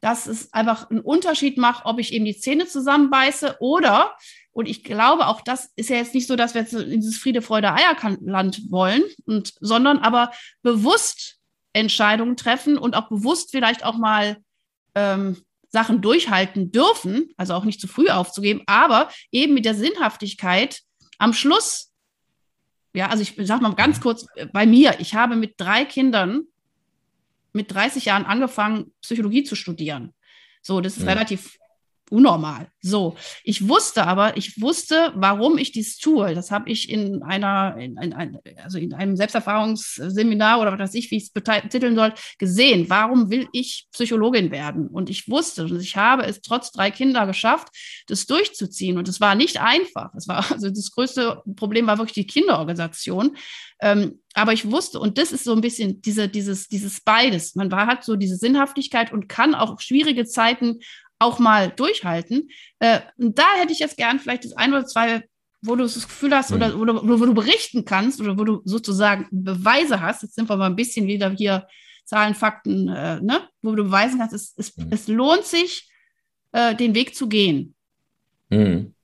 dass 0.00 0.26
es 0.26 0.52
einfach 0.52 0.90
einen 0.90 1.00
Unterschied 1.00 1.56
macht, 1.56 1.86
ob 1.86 2.00
ich 2.00 2.12
eben 2.12 2.24
die 2.24 2.36
Zähne 2.36 2.66
zusammenbeiße 2.66 3.56
oder, 3.60 4.16
und 4.52 4.66
ich 4.68 4.84
glaube, 4.84 5.26
auch 5.26 5.40
das 5.40 5.70
ist 5.76 5.90
ja 5.90 5.96
jetzt 5.96 6.14
nicht 6.14 6.26
so, 6.26 6.36
dass 6.36 6.54
wir 6.54 6.62
jetzt 6.62 6.74
in 6.74 7.00
dieses 7.00 7.18
Friede, 7.18 7.42
Freude, 7.42 7.72
Eierland 7.72 8.70
wollen, 8.70 9.02
und, 9.24 9.54
sondern 9.60 9.98
aber 9.98 10.32
bewusst 10.62 11.38
Entscheidungen 11.72 12.36
treffen 12.36 12.76
und 12.76 12.94
auch 12.94 13.08
bewusst 13.08 13.50
vielleicht 13.50 13.84
auch 13.84 13.96
mal 13.96 14.36
ähm, 14.94 15.38
Sachen 15.68 16.02
durchhalten 16.02 16.70
dürfen, 16.70 17.30
also 17.38 17.54
auch 17.54 17.64
nicht 17.64 17.80
zu 17.80 17.88
früh 17.88 18.08
aufzugeben, 18.08 18.62
aber 18.66 19.08
eben 19.30 19.54
mit 19.54 19.64
der 19.64 19.74
Sinnhaftigkeit 19.74 20.80
am 21.18 21.32
Schluss, 21.32 21.90
ja, 22.94 23.08
also 23.08 23.22
ich 23.22 23.34
sag 23.38 23.62
mal 23.62 23.74
ganz 23.74 24.00
kurz, 24.00 24.26
äh, 24.34 24.46
bei 24.46 24.66
mir, 24.66 25.00
ich 25.00 25.14
habe 25.14 25.34
mit 25.36 25.54
drei 25.56 25.86
Kindern 25.86 26.42
mit 27.54 27.72
30 27.72 28.06
Jahren 28.06 28.24
angefangen, 28.24 28.92
Psychologie 29.02 29.44
zu 29.44 29.54
studieren. 29.54 30.14
So, 30.62 30.80
das 30.80 30.96
ist 30.96 31.04
ja. 31.04 31.12
relativ 31.12 31.58
unnormal. 32.12 32.68
So, 32.80 33.16
ich 33.42 33.68
wusste 33.68 34.06
aber, 34.06 34.36
ich 34.36 34.60
wusste, 34.60 35.12
warum 35.16 35.56
ich 35.56 35.72
dies 35.72 35.96
tue. 35.98 36.34
Das 36.34 36.50
habe 36.50 36.70
ich 36.70 36.90
in 36.90 37.22
einer, 37.22 37.76
in, 37.78 37.96
in, 37.96 38.38
also 38.62 38.78
in 38.78 38.92
einem 38.92 39.16
Selbsterfahrungsseminar 39.16 40.60
oder 40.60 40.72
was 40.72 40.80
weiß 40.80 40.94
ich, 40.94 41.10
wie 41.10 41.16
ich 41.16 41.24
es 41.24 41.30
betiteln 41.30 41.96
soll, 41.96 42.12
gesehen. 42.38 42.90
Warum 42.90 43.30
will 43.30 43.48
ich 43.52 43.86
Psychologin 43.92 44.50
werden? 44.50 44.88
Und 44.88 45.08
ich 45.08 45.28
wusste, 45.28 45.64
und 45.64 45.80
ich 45.80 45.96
habe 45.96 46.24
es 46.24 46.42
trotz 46.42 46.70
drei 46.70 46.90
Kinder 46.90 47.26
geschafft, 47.26 47.68
das 48.08 48.26
durchzuziehen. 48.26 48.98
Und 48.98 49.08
es 49.08 49.20
war 49.20 49.34
nicht 49.34 49.60
einfach. 49.60 50.12
Es 50.14 50.28
war, 50.28 50.44
also 50.52 50.68
das 50.68 50.90
größte 50.90 51.42
Problem 51.56 51.86
war 51.86 51.98
wirklich 51.98 52.14
die 52.14 52.26
Kinderorganisation. 52.26 53.36
Ähm, 53.80 54.20
aber 54.34 54.52
ich 54.52 54.70
wusste, 54.70 55.00
und 55.00 55.18
das 55.18 55.32
ist 55.32 55.44
so 55.44 55.52
ein 55.52 55.60
bisschen 55.60 56.00
diese, 56.00 56.28
dieses, 56.28 56.68
dieses 56.68 57.00
beides. 57.00 57.54
Man 57.54 57.70
war, 57.70 57.86
hat 57.86 58.04
so 58.04 58.16
diese 58.16 58.36
Sinnhaftigkeit 58.36 59.12
und 59.12 59.28
kann 59.28 59.54
auch 59.54 59.80
schwierige 59.80 60.24
Zeiten 60.24 60.78
auch 61.22 61.38
mal 61.38 61.70
durchhalten. 61.70 62.50
Äh, 62.78 63.00
und 63.16 63.38
da 63.38 63.44
hätte 63.56 63.72
ich 63.72 63.78
jetzt 63.78 63.96
gern 63.96 64.18
vielleicht 64.18 64.44
das 64.44 64.56
ein 64.56 64.72
oder 64.72 64.86
zwei, 64.86 65.24
wo 65.62 65.76
du 65.76 65.84
das 65.84 65.94
Gefühl 65.94 66.34
hast 66.34 66.50
mhm. 66.50 66.56
oder, 66.56 66.78
oder 66.78 66.94
wo, 66.96 67.20
wo, 67.20 67.26
du 67.26 67.34
berichten 67.34 67.84
kannst 67.84 68.20
oder 68.20 68.38
wo 68.38 68.44
du 68.44 68.62
sozusagen 68.64 69.26
Beweise 69.30 70.00
hast. 70.00 70.22
Jetzt 70.22 70.34
sind 70.34 70.48
wir 70.48 70.56
mal 70.56 70.66
ein 70.66 70.76
bisschen 70.76 71.06
wieder 71.06 71.30
hier 71.30 71.66
Zahlen, 72.04 72.34
Fakten, 72.34 72.88
äh, 72.88 73.20
ne? 73.20 73.48
wo 73.62 73.74
du 73.74 73.84
beweisen 73.84 74.18
kannst, 74.18 74.34
es, 74.34 74.54
es, 74.56 74.76
mhm. 74.76 74.88
es 74.90 75.08
lohnt 75.08 75.44
sich, 75.44 75.90
äh, 76.50 76.74
den 76.74 76.94
Weg 76.94 77.14
zu 77.14 77.28
gehen. 77.28 77.74
Mhm. 78.50 78.94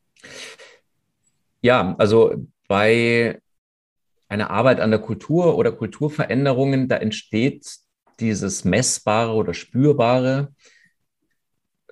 Ja, 1.62 1.94
also 1.98 2.46
bei 2.66 3.40
einer 4.28 4.50
Arbeit 4.50 4.80
an 4.80 4.90
der 4.90 5.00
Kultur 5.00 5.56
oder 5.56 5.72
Kulturveränderungen, 5.72 6.88
da 6.88 6.96
entsteht 6.96 7.66
dieses 8.20 8.64
messbare 8.64 9.32
oder 9.32 9.54
spürbare 9.54 10.52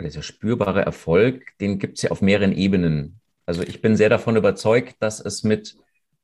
dieser 0.00 0.22
spürbare 0.22 0.82
Erfolg, 0.82 1.56
den 1.60 1.78
gibt 1.78 1.96
es 1.96 2.02
ja 2.02 2.10
auf 2.10 2.22
mehreren 2.22 2.52
Ebenen. 2.52 3.20
Also 3.46 3.62
ich 3.62 3.80
bin 3.80 3.96
sehr 3.96 4.08
davon 4.08 4.36
überzeugt, 4.36 4.96
dass 5.00 5.20
es 5.20 5.42
mit 5.42 5.76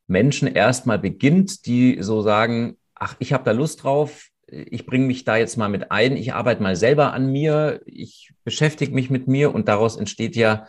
Menschen 0.06 0.48
erstmal 0.48 0.98
beginnt, 0.98 1.66
die 1.66 2.02
so 2.02 2.22
sagen, 2.22 2.76
ach, 2.94 3.16
ich 3.18 3.32
habe 3.32 3.44
da 3.44 3.52
Lust 3.52 3.82
drauf, 3.82 4.28
ich 4.46 4.84
bringe 4.84 5.06
mich 5.06 5.24
da 5.24 5.36
jetzt 5.36 5.56
mal 5.56 5.68
mit 5.68 5.90
ein, 5.90 6.16
ich 6.16 6.34
arbeite 6.34 6.62
mal 6.62 6.76
selber 6.76 7.14
an 7.14 7.30
mir, 7.32 7.80
ich 7.86 8.32
beschäftige 8.44 8.92
mich 8.92 9.08
mit 9.08 9.26
mir 9.26 9.54
und 9.54 9.68
daraus 9.68 9.96
entsteht 9.96 10.36
ja 10.36 10.66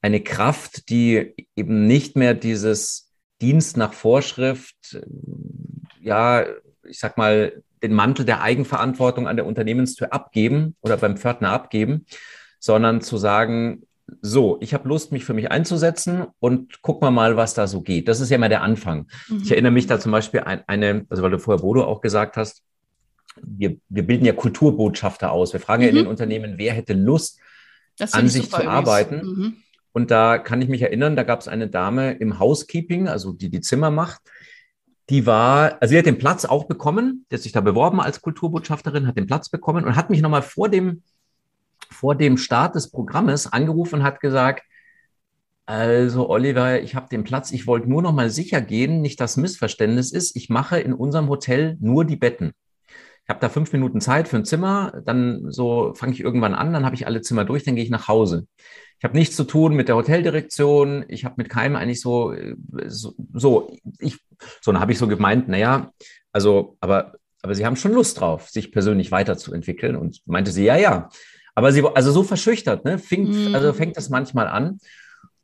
eine 0.00 0.22
Kraft, 0.22 0.88
die 0.88 1.34
eben 1.56 1.86
nicht 1.86 2.16
mehr 2.16 2.34
dieses 2.34 3.12
Dienst 3.42 3.76
nach 3.76 3.92
Vorschrift, 3.92 5.02
ja, 6.00 6.46
ich 6.84 6.98
sag 6.98 7.18
mal, 7.18 7.62
den 7.82 7.94
Mantel 7.94 8.24
der 8.24 8.42
Eigenverantwortung 8.42 9.26
an 9.26 9.36
der 9.36 9.46
Unternehmenstür 9.46 10.12
abgeben 10.12 10.76
oder 10.80 10.96
beim 10.96 11.16
Pförtner 11.16 11.50
abgeben, 11.50 12.06
sondern 12.58 13.00
zu 13.00 13.16
sagen, 13.16 13.82
so, 14.22 14.58
ich 14.60 14.74
habe 14.74 14.88
Lust, 14.88 15.12
mich 15.12 15.24
für 15.24 15.34
mich 15.34 15.50
einzusetzen 15.50 16.26
und 16.40 16.82
guck 16.82 17.00
mal 17.00 17.10
mal, 17.10 17.36
was 17.36 17.54
da 17.54 17.66
so 17.66 17.80
geht. 17.80 18.08
Das 18.08 18.20
ist 18.20 18.30
ja 18.30 18.38
mal 18.38 18.48
der 18.48 18.62
Anfang. 18.62 19.06
Mhm. 19.28 19.42
Ich 19.44 19.52
erinnere 19.52 19.72
mich 19.72 19.86
da 19.86 20.00
zum 20.00 20.12
Beispiel 20.12 20.40
an 20.40 20.62
eine, 20.66 21.06
also 21.08 21.22
weil 21.22 21.30
du 21.30 21.38
vorher 21.38 21.62
Bodo 21.62 21.84
auch 21.84 22.00
gesagt 22.00 22.36
hast, 22.36 22.62
wir, 23.40 23.76
wir 23.88 24.06
bilden 24.06 24.24
ja 24.24 24.32
Kulturbotschafter 24.32 25.30
aus. 25.30 25.52
Wir 25.52 25.60
fragen 25.60 25.82
mhm. 25.82 25.84
ja 25.84 25.90
in 25.90 25.96
den 25.96 26.04
mhm. 26.04 26.10
Unternehmen, 26.10 26.54
wer 26.56 26.72
hätte 26.72 26.92
Lust, 26.92 27.40
an 28.12 28.28
sich 28.28 28.50
zu 28.50 28.66
arbeiten. 28.66 29.16
Mhm. 29.22 29.56
Und 29.92 30.10
da 30.10 30.38
kann 30.38 30.62
ich 30.62 30.68
mich 30.68 30.82
erinnern, 30.82 31.16
da 31.16 31.22
gab 31.22 31.40
es 31.40 31.48
eine 31.48 31.68
Dame 31.68 32.12
im 32.12 32.38
Housekeeping, 32.38 33.08
also 33.08 33.32
die 33.32 33.50
die 33.50 33.60
Zimmer 33.60 33.90
macht, 33.90 34.20
die 35.10 35.26
war, 35.26 35.76
also 35.80 35.90
sie 35.90 35.98
hat 35.98 36.06
den 36.06 36.18
Platz 36.18 36.44
auch 36.44 36.64
bekommen, 36.64 37.26
die 37.30 37.34
hat 37.34 37.42
sich 37.42 37.52
da 37.52 37.60
beworben 37.60 38.00
als 38.00 38.22
Kulturbotschafterin, 38.22 39.06
hat 39.06 39.16
den 39.16 39.26
Platz 39.26 39.48
bekommen 39.48 39.84
und 39.84 39.96
hat 39.96 40.08
mich 40.08 40.22
nochmal 40.22 40.42
vor 40.42 40.68
dem, 40.68 41.02
vor 41.90 42.14
dem 42.14 42.36
Start 42.38 42.76
des 42.76 42.90
Programmes 42.90 43.52
angerufen 43.52 43.96
und 43.96 44.02
hat 44.04 44.20
gesagt, 44.20 44.62
also 45.66 46.28
Oliver, 46.28 46.80
ich 46.80 46.94
habe 46.94 47.08
den 47.08 47.24
Platz, 47.24 47.50
ich 47.50 47.66
wollte 47.66 47.88
nur 47.88 48.02
noch 48.02 48.12
mal 48.12 48.30
sicher 48.30 48.60
gehen, 48.60 49.00
nicht 49.00 49.20
dass 49.20 49.36
Missverständnis 49.36 50.12
ist, 50.12 50.36
ich 50.36 50.48
mache 50.48 50.80
in 50.80 50.92
unserem 50.92 51.28
Hotel 51.28 51.76
nur 51.80 52.04
die 52.04 52.16
Betten. 52.16 52.52
Ich 53.24 53.28
habe 53.28 53.40
da 53.40 53.48
fünf 53.48 53.72
Minuten 53.72 54.00
Zeit 54.00 54.26
für 54.26 54.36
ein 54.36 54.44
Zimmer, 54.44 54.92
dann 55.04 55.50
so 55.50 55.92
fange 55.94 56.12
ich 56.12 56.20
irgendwann 56.20 56.54
an, 56.54 56.72
dann 56.72 56.84
habe 56.84 56.94
ich 56.94 57.06
alle 57.06 57.20
Zimmer 57.20 57.44
durch, 57.44 57.64
dann 57.64 57.76
gehe 57.76 57.84
ich 57.84 57.90
nach 57.90 58.08
Hause. 58.08 58.46
Ich 59.00 59.04
habe 59.04 59.16
nichts 59.16 59.34
zu 59.34 59.44
tun 59.44 59.74
mit 59.74 59.88
der 59.88 59.96
Hoteldirektion. 59.96 61.06
Ich 61.08 61.24
habe 61.24 61.36
mit 61.38 61.48
keinem 61.48 61.74
eigentlich 61.74 62.02
so, 62.02 62.34
so, 62.86 63.14
so 63.32 63.74
ich, 63.98 64.18
so, 64.60 64.72
dann 64.72 64.80
habe 64.80 64.92
ich 64.92 64.98
so 64.98 65.08
gemeint, 65.08 65.48
naja, 65.48 65.90
also, 66.32 66.76
aber, 66.80 67.14
aber 67.40 67.54
Sie 67.54 67.64
haben 67.64 67.76
schon 67.76 67.94
Lust 67.94 68.20
drauf, 68.20 68.50
sich 68.50 68.72
persönlich 68.72 69.10
weiterzuentwickeln. 69.10 69.96
Und 69.96 70.20
meinte 70.26 70.50
sie, 70.50 70.66
ja, 70.66 70.76
ja. 70.76 71.08
Aber 71.54 71.72
sie, 71.72 71.82
also 71.82 72.12
so 72.12 72.22
verschüchtert, 72.22 72.84
ne, 72.84 72.98
fing, 72.98 73.52
mm. 73.52 73.54
also 73.54 73.72
fängt 73.72 73.96
das 73.96 74.10
manchmal 74.10 74.48
an. 74.48 74.80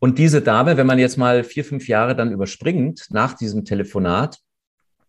Und 0.00 0.18
diese 0.18 0.42
Dame, 0.42 0.76
wenn 0.76 0.86
man 0.86 0.98
jetzt 0.98 1.16
mal 1.16 1.42
vier, 1.42 1.64
fünf 1.64 1.88
Jahre 1.88 2.14
dann 2.14 2.32
überspringt 2.32 3.06
nach 3.08 3.32
diesem 3.32 3.64
Telefonat, 3.64 4.38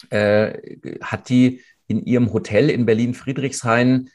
äh, 0.09 0.77
hat 1.01 1.27
die 1.27 1.61
in 1.87 2.01
ihrem 2.01 2.31
Hotel 2.31 2.69
in 2.69 2.85
Berlin-Friedrichshain 2.85 4.09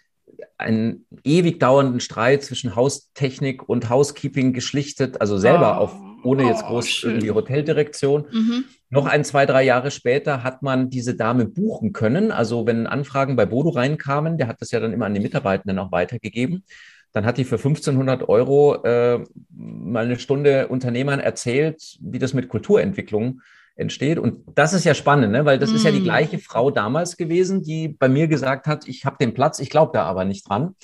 einen 0.59 1.07
ewig 1.25 1.61
dauernden 1.61 2.01
Streit 2.01 2.43
zwischen 2.43 2.77
Haustechnik 2.77 3.69
und 3.69 3.91
Housekeeping 3.91 4.53
geschlichtet, 4.53 5.21
also 5.21 5.39
selber 5.39 5.79
oh, 5.79 5.83
auf, 5.83 5.95
ohne 6.25 6.45
jetzt 6.45 6.63
oh, 6.65 6.69
groß 6.69 6.89
schön. 6.89 7.11
irgendwie 7.11 7.31
Hoteldirektion. 7.31 8.27
Mhm. 8.31 8.65
Noch 8.91 9.07
ein, 9.07 9.25
zwei, 9.25 9.47
drei 9.47 9.65
Jahre 9.65 9.91
später 9.91 10.43
hat 10.43 10.63
man 10.63 10.91
diese 10.91 11.15
Dame 11.15 11.47
buchen 11.47 11.93
können. 11.93 12.31
Also 12.31 12.67
wenn 12.67 12.87
Anfragen 12.87 13.37
bei 13.37 13.47
Bodo 13.47 13.71
reinkamen, 13.71 14.39
der 14.39 14.49
hat 14.49 14.61
das 14.61 14.71
ja 14.71 14.81
dann 14.81 14.93
immer 14.93 15.07
an 15.07 15.15
die 15.15 15.21
Mitarbeitenden 15.21 15.79
auch 15.79 15.93
weitergegeben. 15.93 16.65
Dann 17.13 17.27
hat 17.27 17.39
die 17.39 17.45
für 17.45 17.57
1500 17.57 18.29
Euro 18.29 18.83
äh, 18.85 19.23
mal 19.51 20.05
eine 20.05 20.19
Stunde 20.19 20.69
Unternehmern 20.69 21.21
erzählt, 21.21 21.99
wie 22.01 22.19
das 22.19 22.33
mit 22.33 22.49
Kulturentwicklung 22.49 23.41
äh, 23.41 23.62
entsteht. 23.75 24.19
Und 24.19 24.45
das 24.55 24.73
ist 24.73 24.85
ja 24.85 24.95
spannend, 24.95 25.33
ne? 25.33 25.45
weil 25.45 25.59
das 25.59 25.71
mm. 25.71 25.75
ist 25.77 25.85
ja 25.85 25.91
die 25.91 26.01
mm. 26.01 26.05
gleiche 26.05 26.39
Frau 26.39 26.71
damals 26.71 27.17
gewesen, 27.17 27.63
die 27.63 27.89
bei 27.89 28.09
mir 28.09 28.29
gesagt 28.29 28.67
hat, 28.67 28.87
ich 28.87 29.05
habe 29.05 29.17
den 29.21 29.35
Platz, 29.35 29.59
ich 29.59 29.71
glaube 29.71 29.93
da 29.95 30.05
aber 30.05 30.25
nicht 30.25 30.49
dran. 30.49 30.75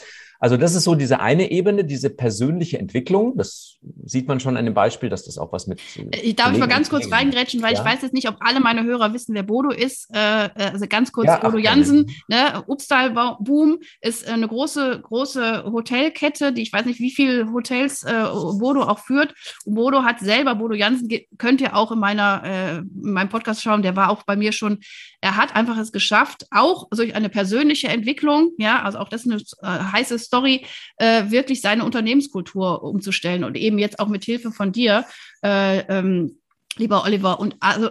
Also 0.41 0.57
das 0.57 0.75
ist 0.75 0.85
so 0.85 0.95
diese 0.95 1.21
eine 1.21 1.51
Ebene, 1.51 1.85
diese 1.85 2.11
persönliche 2.11 2.79
Entwicklung. 2.79 3.37
Das 3.37 3.79
sieht 4.05 4.29
man 4.29 4.39
schon 4.39 4.57
an 4.57 4.65
dem 4.65 4.75
Beispiel, 4.75 5.09
dass 5.09 5.25
das 5.25 5.37
auch 5.37 5.53
was 5.53 5.67
mit. 5.67 5.81
Äh, 5.97 6.21
ich 6.21 6.37
darf 6.37 6.53
ich 6.53 6.59
mal 6.59 6.67
ganz 6.67 6.91
kurz 6.91 7.11
reingrätschen, 7.11 7.61
weil 7.61 7.75
ja? 7.75 7.81
ich 7.81 7.85
weiß 7.85 8.03
jetzt 8.03 8.15
nicht, 8.15 8.29
ob 8.29 8.37
alle 8.41 8.61
meine 8.61 8.85
Hörer 8.85 9.13
wissen, 9.13 9.35
wer 9.35 9.43
Bodo 9.43 9.71
ist. 9.71 10.09
Äh, 10.15 10.47
äh 10.47 10.71
also 10.73 10.87
ganz 10.87 11.11
kurz, 11.11 11.27
ja, 11.27 11.39
Bodo 11.39 11.59
Jansen, 11.59 12.11
ne? 12.29 12.63
Upstal 12.67 13.11
Boom 13.41 13.79
ist 14.01 14.29
eine 14.29 14.47
große, 14.47 15.01
große 15.03 15.65
Hotelkette, 15.65 16.53
die 16.53 16.63
ich 16.63 16.73
weiß 16.73 16.87
nicht, 16.87 17.01
wie 17.01 17.11
viele 17.11 17.53
Hotels 17.53 18.05
äh, 18.05 18.25
Bodo 18.59 18.83
auch 18.83 19.01
führt. 19.01 19.35
Und 19.65 19.75
Bodo 19.75 20.05
hat 20.05 20.21
selber, 20.21 20.55
Bodo 20.55 20.75
Jansen, 20.75 21.09
könnt 21.39 21.61
ihr 21.61 21.75
auch 21.75 21.91
in 21.91 21.99
meiner, 21.99 22.43
äh, 22.45 22.77
in 22.79 23.13
meinem 23.13 23.29
Podcast 23.29 23.63
schauen, 23.63 23.83
der 23.83 23.97
war 23.97 24.11
auch 24.11 24.23
bei 24.23 24.37
mir 24.37 24.53
schon, 24.53 24.79
er 25.21 25.37
hat 25.37 25.57
einfach 25.57 25.79
es 25.79 25.91
geschafft, 25.91 26.47
auch 26.51 26.89
durch 26.91 27.15
eine 27.15 27.29
persönliche 27.29 27.89
Entwicklung, 27.89 28.53
ja, 28.59 28.83
also 28.83 28.99
auch 28.99 29.09
das 29.09 29.27
ist 29.27 29.63
eine 29.63 29.79
äh, 29.79 29.83
heiße 29.93 30.28
Story, 30.29 30.65
äh, 30.97 31.31
wirklich 31.31 31.61
seine 31.61 31.85
Unternehmenskultur 31.85 32.83
umzustellen 32.83 33.45
und 33.45 33.57
eben 33.57 33.79
jetzt 33.79 33.99
auch 33.99 34.09
mit 34.09 34.25
Hilfe 34.25 34.53
von 34.53 34.73
dir, 34.73 35.05
äh, 35.43 35.81
ähm, 35.89 36.39
lieber 36.77 37.05
Oliver. 37.05 37.41
Und 37.41 37.57
also 37.61 37.91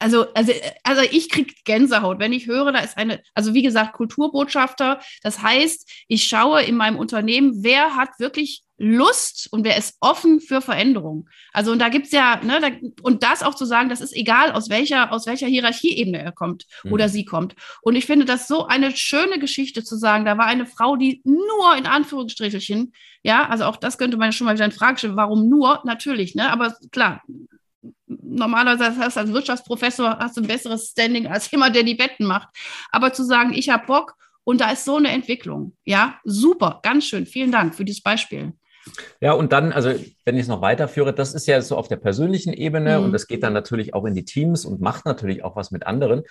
also, 0.00 0.26
also, 0.34 0.52
also 0.82 1.02
ich 1.10 1.30
kriege 1.30 1.54
Gänsehaut, 1.64 2.18
wenn 2.18 2.34
ich 2.34 2.46
höre, 2.46 2.72
da 2.72 2.80
ist 2.80 2.98
eine, 2.98 3.22
also 3.34 3.54
wie 3.54 3.62
gesagt, 3.62 3.94
Kulturbotschafter. 3.94 5.00
Das 5.22 5.40
heißt, 5.40 5.90
ich 6.08 6.24
schaue 6.24 6.62
in 6.62 6.76
meinem 6.76 6.98
Unternehmen, 6.98 7.62
wer 7.62 7.96
hat 7.96 8.10
wirklich 8.18 8.63
Lust 8.76 9.48
und 9.52 9.64
wer 9.64 9.76
ist 9.76 9.96
offen 10.00 10.40
für 10.40 10.60
Veränderung. 10.60 11.28
Also 11.52 11.70
und 11.70 11.78
da 11.78 11.88
gibt's 11.88 12.10
ja, 12.10 12.40
ne, 12.42 12.60
da, 12.60 12.68
und 13.02 13.22
das 13.22 13.42
auch 13.42 13.54
zu 13.54 13.64
sagen, 13.66 13.88
das 13.88 14.00
ist 14.00 14.14
egal, 14.14 14.50
aus 14.52 14.68
welcher, 14.68 15.12
aus 15.12 15.26
welcher 15.26 15.46
Hierarchieebene 15.46 16.18
er 16.18 16.32
kommt 16.32 16.66
mhm. 16.82 16.92
oder 16.92 17.08
sie 17.08 17.24
kommt. 17.24 17.54
Und 17.82 17.94
ich 17.94 18.06
finde 18.06 18.24
das 18.24 18.48
so 18.48 18.66
eine 18.66 18.96
schöne 18.96 19.38
Geschichte 19.38 19.84
zu 19.84 19.96
sagen, 19.96 20.24
da 20.24 20.38
war 20.38 20.46
eine 20.46 20.66
Frau, 20.66 20.96
die 20.96 21.22
nur 21.24 21.76
in 21.76 21.86
Anführungsstrichelchen, 21.86 22.92
ja, 23.22 23.48
also 23.48 23.64
auch 23.64 23.76
das 23.76 23.96
könnte 23.96 24.16
man 24.16 24.32
schon 24.32 24.46
mal 24.46 24.54
wieder 24.54 24.64
in 24.64 24.72
Frage 24.72 24.98
stellen, 24.98 25.16
warum 25.16 25.48
nur? 25.48 25.80
Natürlich, 25.84 26.34
ne, 26.34 26.50
aber 26.50 26.74
klar, 26.90 27.22
normalerweise 28.06 28.96
hast 28.98 29.16
du 29.16 29.20
als 29.20 29.32
Wirtschaftsprofessor 29.32 30.18
hast 30.18 30.36
du 30.36 30.40
ein 30.40 30.46
besseres 30.48 30.90
Standing 30.90 31.28
als 31.28 31.50
jemand, 31.50 31.76
der 31.76 31.84
die 31.84 31.94
Betten 31.94 32.26
macht. 32.26 32.48
Aber 32.90 33.12
zu 33.12 33.24
sagen, 33.24 33.52
ich 33.54 33.68
habe 33.68 33.86
Bock 33.86 34.14
und 34.42 34.60
da 34.60 34.70
ist 34.70 34.84
so 34.84 34.96
eine 34.96 35.10
Entwicklung, 35.10 35.76
ja, 35.84 36.18
super, 36.24 36.80
ganz 36.82 37.06
schön. 37.06 37.26
Vielen 37.26 37.52
Dank 37.52 37.74
für 37.74 37.84
dieses 37.84 38.02
Beispiel. 38.02 38.52
Ja, 39.20 39.32
und 39.32 39.52
dann, 39.52 39.72
also 39.72 39.90
wenn 40.24 40.36
ich 40.36 40.42
es 40.42 40.48
noch 40.48 40.60
weiterführe, 40.60 41.12
das 41.12 41.34
ist 41.34 41.46
ja 41.46 41.60
so 41.60 41.76
auf 41.76 41.88
der 41.88 41.96
persönlichen 41.96 42.52
Ebene 42.52 42.98
mhm. 42.98 43.06
und 43.06 43.12
das 43.12 43.26
geht 43.26 43.42
dann 43.42 43.52
natürlich 43.52 43.94
auch 43.94 44.04
in 44.04 44.14
die 44.14 44.24
Teams 44.24 44.64
und 44.64 44.80
macht 44.80 45.06
natürlich 45.06 45.44
auch 45.44 45.56
was 45.56 45.70
mit 45.70 45.86
anderen. 45.86 46.22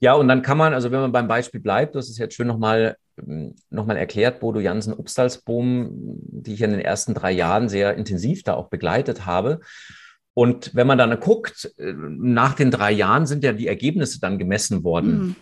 Ja, 0.00 0.14
und 0.14 0.28
dann 0.28 0.42
kann 0.42 0.58
man, 0.58 0.74
also 0.74 0.92
wenn 0.92 1.00
man 1.00 1.12
beim 1.12 1.26
Beispiel 1.26 1.60
bleibt, 1.60 1.96
das 1.96 2.08
ist 2.08 2.18
jetzt 2.18 2.34
schön 2.34 2.46
nochmal 2.46 2.96
ähm, 3.18 3.56
noch 3.70 3.86
mal 3.86 3.96
erklärt, 3.96 4.40
Bodo 4.40 4.60
Jansen 4.60 4.94
Upstalsboom, 4.94 5.88
die 5.92 6.54
ich 6.54 6.62
in 6.62 6.70
den 6.70 6.80
ersten 6.80 7.14
drei 7.14 7.32
Jahren 7.32 7.68
sehr 7.68 7.96
intensiv 7.96 8.44
da 8.44 8.54
auch 8.54 8.68
begleitet 8.68 9.26
habe. 9.26 9.60
Und 10.34 10.72
wenn 10.74 10.86
man 10.86 10.98
dann 10.98 11.18
guckt, 11.18 11.72
äh, 11.78 11.92
nach 11.92 12.54
den 12.54 12.70
drei 12.70 12.92
Jahren 12.92 13.26
sind 13.26 13.42
ja 13.42 13.52
die 13.52 13.66
Ergebnisse 13.66 14.20
dann 14.20 14.38
gemessen 14.38 14.84
worden. 14.84 15.18
Mhm. 15.18 15.36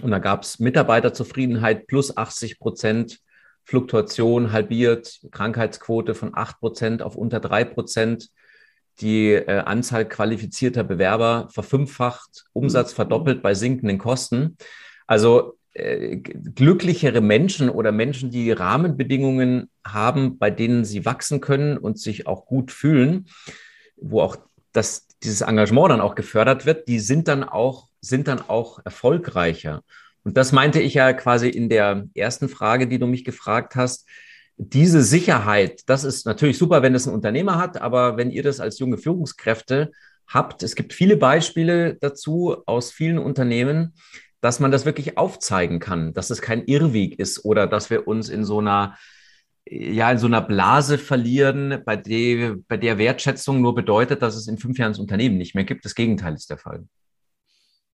Und 0.00 0.10
da 0.10 0.18
gab 0.18 0.42
es 0.42 0.58
Mitarbeiterzufriedenheit 0.58 1.86
plus 1.86 2.16
80 2.16 2.58
Prozent, 2.58 3.20
Fluktuation 3.64 4.52
halbiert, 4.52 5.20
Krankheitsquote 5.30 6.14
von 6.14 6.34
8% 6.34 7.02
auf 7.02 7.16
unter 7.16 7.38
3%, 7.38 8.28
die 9.00 9.32
äh, 9.32 9.58
Anzahl 9.60 10.08
qualifizierter 10.08 10.84
Bewerber 10.84 11.48
verfünffacht, 11.50 12.44
Umsatz 12.52 12.92
verdoppelt 12.92 13.42
bei 13.42 13.54
sinkenden 13.54 13.98
Kosten. 13.98 14.56
Also 15.06 15.58
äh, 15.74 16.18
glücklichere 16.18 17.20
Menschen 17.20 17.70
oder 17.70 17.92
Menschen, 17.92 18.30
die 18.30 18.52
Rahmenbedingungen 18.52 19.70
haben, 19.86 20.38
bei 20.38 20.50
denen 20.50 20.84
sie 20.84 21.06
wachsen 21.06 21.40
können 21.40 21.78
und 21.78 21.98
sich 21.98 22.26
auch 22.26 22.44
gut 22.44 22.70
fühlen, 22.70 23.26
wo 23.96 24.20
auch 24.20 24.36
das, 24.72 25.06
dieses 25.22 25.40
Engagement 25.40 25.90
dann 25.90 26.00
auch 26.00 26.14
gefördert 26.14 26.66
wird, 26.66 26.88
die 26.88 26.98
sind 26.98 27.28
dann 27.28 27.44
auch, 27.44 27.88
sind 28.00 28.28
dann 28.28 28.40
auch 28.40 28.80
erfolgreicher. 28.84 29.82
Und 30.24 30.36
das 30.36 30.52
meinte 30.52 30.80
ich 30.80 30.94
ja 30.94 31.12
quasi 31.12 31.48
in 31.48 31.68
der 31.68 32.06
ersten 32.14 32.48
Frage, 32.48 32.86
die 32.86 32.98
du 32.98 33.06
mich 33.06 33.24
gefragt 33.24 33.74
hast. 33.76 34.08
Diese 34.56 35.02
Sicherheit, 35.02 35.82
das 35.86 36.04
ist 36.04 36.26
natürlich 36.26 36.58
super, 36.58 36.82
wenn 36.82 36.94
es 36.94 37.06
ein 37.06 37.14
Unternehmer 37.14 37.58
hat, 37.58 37.80
aber 37.80 38.16
wenn 38.16 38.30
ihr 38.30 38.42
das 38.42 38.60
als 38.60 38.78
junge 38.78 38.98
Führungskräfte 38.98 39.90
habt, 40.28 40.62
es 40.62 40.76
gibt 40.76 40.92
viele 40.92 41.16
Beispiele 41.16 41.96
dazu 42.00 42.56
aus 42.66 42.92
vielen 42.92 43.18
Unternehmen, 43.18 43.94
dass 44.40 44.60
man 44.60 44.70
das 44.70 44.84
wirklich 44.84 45.18
aufzeigen 45.18 45.78
kann, 45.78 46.14
dass 46.14 46.30
es 46.30 46.42
kein 46.42 46.64
Irrweg 46.66 47.18
ist 47.18 47.44
oder 47.44 47.66
dass 47.66 47.90
wir 47.90 48.06
uns 48.06 48.28
in 48.28 48.44
so 48.44 48.58
einer 48.58 48.96
ja, 49.64 50.10
in 50.10 50.18
so 50.18 50.26
einer 50.26 50.40
Blase 50.40 50.98
verlieren, 50.98 51.82
bei 51.84 51.96
der, 51.96 52.56
bei 52.66 52.76
der 52.76 52.98
Wertschätzung 52.98 53.60
nur 53.60 53.74
bedeutet, 53.74 54.20
dass 54.20 54.34
es 54.34 54.48
in 54.48 54.58
fünf 54.58 54.76
Jahren 54.76 54.92
das 54.92 54.98
Unternehmen 54.98 55.38
nicht 55.38 55.54
mehr 55.54 55.64
gibt. 55.64 55.84
Das 55.84 55.94
Gegenteil 55.94 56.34
ist 56.34 56.50
der 56.50 56.58
Fall. 56.58 56.84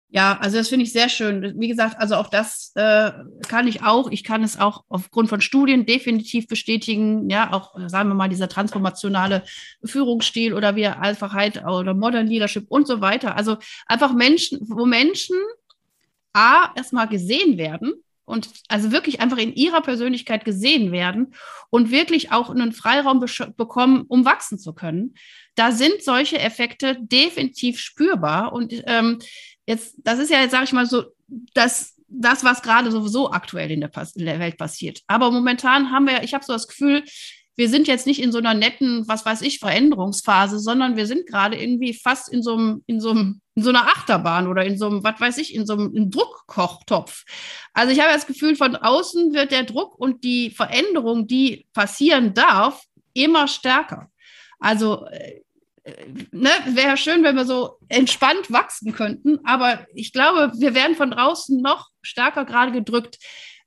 Ja, 0.09 0.39
also 0.41 0.59
das 0.59 0.69
finde 0.69 0.85
ich 0.85 0.93
sehr 0.93 1.09
schön. 1.09 1.55
Wie 1.59 1.69
gesagt, 1.69 1.97
also 1.99 2.15
auch 2.15 2.29
das 2.29 2.71
äh, 2.77 3.11
kann 3.49 3.67
ich 3.67 3.83
auch. 3.83 4.11
Ich 4.11 4.23
kann 4.23 4.45
es 4.45 4.59
auch 4.59 4.85
aufgrund 4.89 5.29
von 5.29 5.41
Studien 5.41 5.85
definitiv 5.85 6.47
bestätigen. 6.47 7.29
Ja, 7.29 7.53
auch 7.53 7.75
sagen 7.89 8.09
wir 8.09 8.15
mal 8.15 8.29
dieser 8.29 8.49
transformationale 8.49 9.43
Führungsstil 9.85 10.55
oder 10.55 10.77
wie 10.77 10.87
Einfachheit 10.87 11.65
oder 11.65 11.93
Modern 11.93 12.29
Leadership 12.29 12.67
und 12.69 12.87
so 12.87 13.01
weiter. 13.01 13.37
Also 13.37 13.57
einfach 13.87 14.15
Menschen, 14.15 14.61
wo 14.63 14.87
Menschen 14.87 15.37
A, 16.33 16.71
erstmal 16.77 17.09
gesehen 17.09 17.59
werden 17.59 17.95
und 18.27 18.51
also 18.69 18.93
wirklich 18.93 19.21
einfach 19.21 19.39
in 19.39 19.55
ihrer 19.55 19.81
Persönlichkeit 19.81 20.45
gesehen 20.45 20.93
werden 20.93 21.35
und 21.71 21.91
wirklich 21.91 22.31
auch 22.31 22.51
einen 22.51 22.73
Freiraum 22.73 23.25
bekommen, 23.57 24.05
um 24.07 24.25
wachsen 24.25 24.59
zu 24.59 24.73
können. 24.73 25.15
Da 25.55 25.73
sind 25.73 26.03
solche 26.03 26.39
Effekte 26.39 26.99
definitiv 27.01 27.81
spürbar. 27.81 28.53
Und 28.53 28.75
ähm, 28.87 29.19
jetzt, 29.67 29.97
das 29.99 30.19
ist 30.19 30.31
ja 30.31 30.41
jetzt, 30.41 30.53
sage 30.53 30.65
ich 30.65 30.73
mal 30.73 30.87
so, 30.87 31.05
das, 31.55 31.95
das, 32.09 32.45
was 32.45 32.63
gerade 32.63 32.91
sowieso 32.91 33.31
aktuell 33.31 33.71
in 33.71 33.81
der, 33.81 33.91
in 34.15 34.27
der 34.27 34.39
Welt 34.39 34.59
passiert. 34.59 35.01
Aber 35.07 35.31
momentan 35.31 35.91
haben 35.91 36.07
wir, 36.07 36.23
ich 36.23 36.35
habe 36.35 36.45
so 36.45 36.53
das 36.53 36.69
Gefühl, 36.69 37.05
wir 37.57 37.71
sind 37.71 37.89
jetzt 37.89 38.07
nicht 38.07 38.23
in 38.23 38.33
so 38.33 38.39
einer 38.39 38.53
netten, 38.53 39.09
was 39.09 39.25
weiß 39.25 39.41
ich, 39.41 39.59
Veränderungsphase, 39.59 40.59
sondern 40.59 40.97
wir 40.97 41.07
sind 41.07 41.27
gerade 41.27 41.57
irgendwie 41.57 41.95
fast 41.95 42.31
in 42.31 42.43
so 42.43 42.55
einem, 42.55 42.85
in 42.87 43.01
so 43.01 43.11
einem, 43.11 43.41
in 43.55 43.63
so 43.63 43.71
einer 43.71 43.87
Achterbahn 43.87 44.47
oder 44.47 44.65
in 44.65 44.77
so 44.77 44.87
einem, 44.87 45.03
was 45.03 45.19
weiß 45.19 45.39
ich, 45.39 45.55
in 45.55 45.65
so 45.65 45.73
einem 45.73 46.11
Druckkochtopf. 46.11 47.25
Also 47.73 47.93
ich 47.93 48.01
habe 48.01 48.13
das 48.13 48.27
Gefühl, 48.27 48.57
von 48.57 48.77
außen 48.77 49.33
wird 49.33 49.53
der 49.53 49.65
Druck 49.65 49.99
und 49.99 50.23
die 50.23 50.51
Veränderung, 50.51 51.27
die 51.27 51.67
passieren 51.73 52.35
darf, 52.35 52.83
immer 53.15 53.49
stärker. 53.49 54.11
Also 54.59 55.07
äh, 55.07 55.41
ne, 56.33 56.51
wäre 56.67 56.97
schön, 56.97 57.23
wenn 57.23 57.37
wir 57.37 57.45
so 57.45 57.79
entspannt 57.89 58.51
wachsen 58.51 58.93
könnten, 58.93 59.39
aber 59.45 59.87
ich 59.95 60.13
glaube, 60.13 60.53
wir 60.59 60.75
werden 60.75 60.97
von 60.97 61.11
draußen 61.11 61.61
noch 61.61 61.91
stärker 62.03 62.45
gerade 62.45 62.73
gedrückt. 62.73 63.19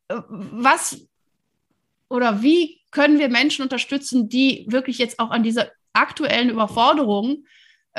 Äh, 0.08 0.22
was 0.28 1.02
oder 2.10 2.42
wie 2.42 2.82
können 2.92 3.20
wir 3.20 3.30
Menschen 3.30 3.62
unterstützen, 3.62 4.30
die 4.30 4.66
wirklich 4.68 4.98
jetzt 4.98 5.20
auch 5.20 5.30
an 5.30 5.44
dieser 5.44 5.70
aktuellen 5.94 6.50
Überforderung 6.50 7.46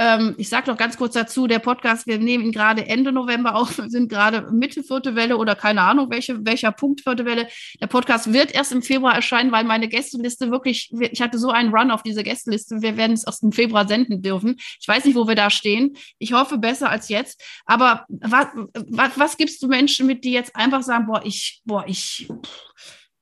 ähm, 0.00 0.34
ich 0.38 0.48
sage 0.48 0.70
noch 0.70 0.78
ganz 0.78 0.96
kurz 0.96 1.12
dazu, 1.12 1.46
der 1.46 1.58
Podcast, 1.58 2.06
wir 2.06 2.16
nehmen 2.16 2.42
ihn 2.42 2.52
gerade 2.52 2.86
Ende 2.86 3.12
November 3.12 3.54
auf, 3.54 3.76
wir 3.76 3.90
sind 3.90 4.08
gerade 4.08 4.50
Mitte 4.50 4.82
vierte 4.82 5.14
Welle 5.14 5.36
oder 5.36 5.54
keine 5.54 5.82
Ahnung, 5.82 6.10
welche, 6.10 6.42
welcher 6.46 6.72
Punkt 6.72 7.02
vierte 7.02 7.26
Welle. 7.26 7.48
Der 7.82 7.86
Podcast 7.86 8.32
wird 8.32 8.54
erst 8.54 8.72
im 8.72 8.80
Februar 8.80 9.14
erscheinen, 9.14 9.52
weil 9.52 9.64
meine 9.64 9.88
Gästeliste 9.88 10.50
wirklich, 10.50 10.90
ich 10.98 11.20
hatte 11.20 11.38
so 11.38 11.50
einen 11.50 11.74
Run 11.74 11.90
auf 11.90 12.02
diese 12.02 12.22
Gästeliste, 12.22 12.80
wir 12.80 12.96
werden 12.96 13.12
es 13.12 13.26
erst 13.26 13.42
im 13.42 13.52
Februar 13.52 13.86
senden 13.86 14.22
dürfen. 14.22 14.56
Ich 14.80 14.88
weiß 14.88 15.04
nicht, 15.04 15.16
wo 15.16 15.28
wir 15.28 15.34
da 15.34 15.50
stehen. 15.50 15.94
Ich 16.18 16.32
hoffe 16.32 16.56
besser 16.56 16.88
als 16.88 17.10
jetzt. 17.10 17.42
Aber 17.66 18.06
was, 18.08 18.46
was, 18.72 19.18
was 19.18 19.36
gibst 19.36 19.62
du 19.62 19.68
Menschen 19.68 20.06
mit, 20.06 20.24
die 20.24 20.32
jetzt 20.32 20.56
einfach 20.56 20.82
sagen, 20.82 21.08
boah, 21.08 21.20
ich, 21.26 21.60
boah, 21.66 21.84
ich, 21.86 22.26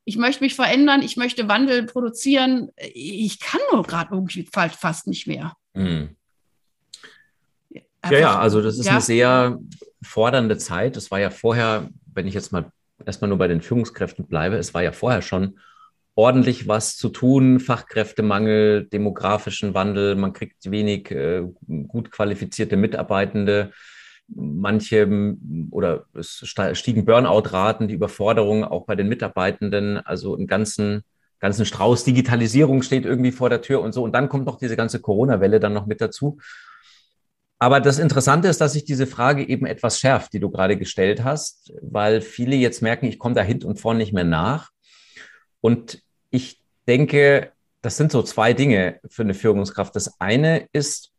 ich 0.04 0.16
möchte 0.16 0.44
mich 0.44 0.54
verändern, 0.54 1.02
ich 1.02 1.16
möchte 1.16 1.48
Wandel 1.48 1.87
produzieren. 1.87 2.68
Ich 2.94 3.40
kann 3.40 3.61
nur 3.72 3.83
gerade 3.83 4.14
irgendwie 4.14 4.48
fast 4.52 5.09
nicht 5.09 5.26
mehr. 5.26 5.55
Mhm. 5.74 6.17
Ja, 8.11 8.18
ja, 8.18 8.38
also 8.38 8.62
das 8.62 8.78
ist 8.78 8.87
ja. 8.87 8.92
eine 8.92 9.00
sehr 9.00 9.58
fordernde 10.02 10.58
Zeit. 10.58 10.96
Das 10.96 11.11
war 11.11 11.20
ja 11.20 11.30
vorher, 11.30 11.88
wenn 12.14 12.26
ich 12.26 12.34
jetzt 12.34 12.52
mal 12.52 12.70
erstmal 13.04 13.28
nur 13.28 13.38
bei 13.38 13.48
den 13.48 13.61
Führungskräften 13.61 14.26
bleibe, 14.26 14.56
es 14.56 14.74
war 14.74 14.82
ja 14.82 14.92
vorher 14.92 15.22
schon 15.22 15.58
ordentlich 16.14 16.66
was 16.66 16.96
zu 16.96 17.11
tun, 17.11 17.61
Fachkräftemangel, 17.61 18.87
demografischen 18.87 19.74
Wandel, 19.74 20.16
man 20.16 20.32
kriegt 20.32 20.70
wenig 20.70 21.11
äh, 21.12 21.44
gut 21.87 22.11
qualifizierte 22.11 22.76
Mitarbeitende 22.76 23.72
manche 24.28 25.08
oder 25.70 26.04
es 26.14 26.44
stiegen 26.74 27.04
Burnout-Raten, 27.04 27.88
die 27.88 27.94
Überforderung 27.94 28.64
auch 28.64 28.84
bei 28.84 28.94
den 28.94 29.08
Mitarbeitenden, 29.08 29.98
also 29.98 30.37
im 30.37 30.46
ganzen, 30.46 31.02
ganzen 31.40 31.64
Strauß 31.64 32.04
Digitalisierung 32.04 32.82
steht 32.82 33.06
irgendwie 33.06 33.32
vor 33.32 33.48
der 33.48 33.62
Tür 33.62 33.80
und 33.80 33.92
so. 33.92 34.02
Und 34.02 34.12
dann 34.12 34.28
kommt 34.28 34.44
noch 34.44 34.58
diese 34.58 34.76
ganze 34.76 35.00
Corona-Welle 35.00 35.61
dann 35.61 35.72
noch 35.72 35.87
mit 35.87 36.00
dazu. 36.00 36.38
Aber 37.59 37.81
das 37.81 37.99
Interessante 37.99 38.49
ist, 38.49 38.61
dass 38.61 38.73
sich 38.73 38.85
diese 38.85 39.07
Frage 39.07 39.47
eben 39.49 39.66
etwas 39.66 39.99
schärft, 39.99 40.33
die 40.33 40.40
du 40.40 40.51
gerade 40.51 40.77
gestellt 40.77 41.25
hast, 41.25 41.73
weil 41.83 42.21
viele 42.21 42.55
jetzt 42.55 42.83
merken, 42.83 43.07
ich 43.07 43.18
komme 43.18 43.35
da 43.35 43.42
hinten 43.42 43.66
und 43.66 43.81
vorne 43.81 43.99
nicht 43.99 44.12
mehr 44.12 44.25
nach. 44.25 44.71
Und 45.61 46.03
ich 46.31 46.62
denke, 46.87 47.53
das 47.83 47.97
sind 47.97 48.12
so 48.12 48.23
zwei 48.23 48.53
Dinge 48.53 49.01
für 49.09 49.23
eine 49.23 49.35
Führungskraft. 49.35 49.94
Das 49.97 50.21
eine 50.21 50.68
ist, 50.73 51.12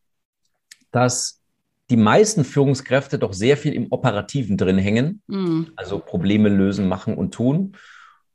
dass 0.91 1.41
die 1.89 1.97
meisten 1.97 2.45
Führungskräfte 2.45 3.19
doch 3.19 3.33
sehr 3.33 3.57
viel 3.57 3.73
im 3.73 3.87
Operativen 3.91 4.57
drin 4.57 4.77
hängen, 4.77 5.21
mhm. 5.27 5.71
also 5.75 5.99
Probleme 5.99 6.49
lösen, 6.49 6.87
machen 6.87 7.15
und 7.15 7.33
tun. 7.33 7.75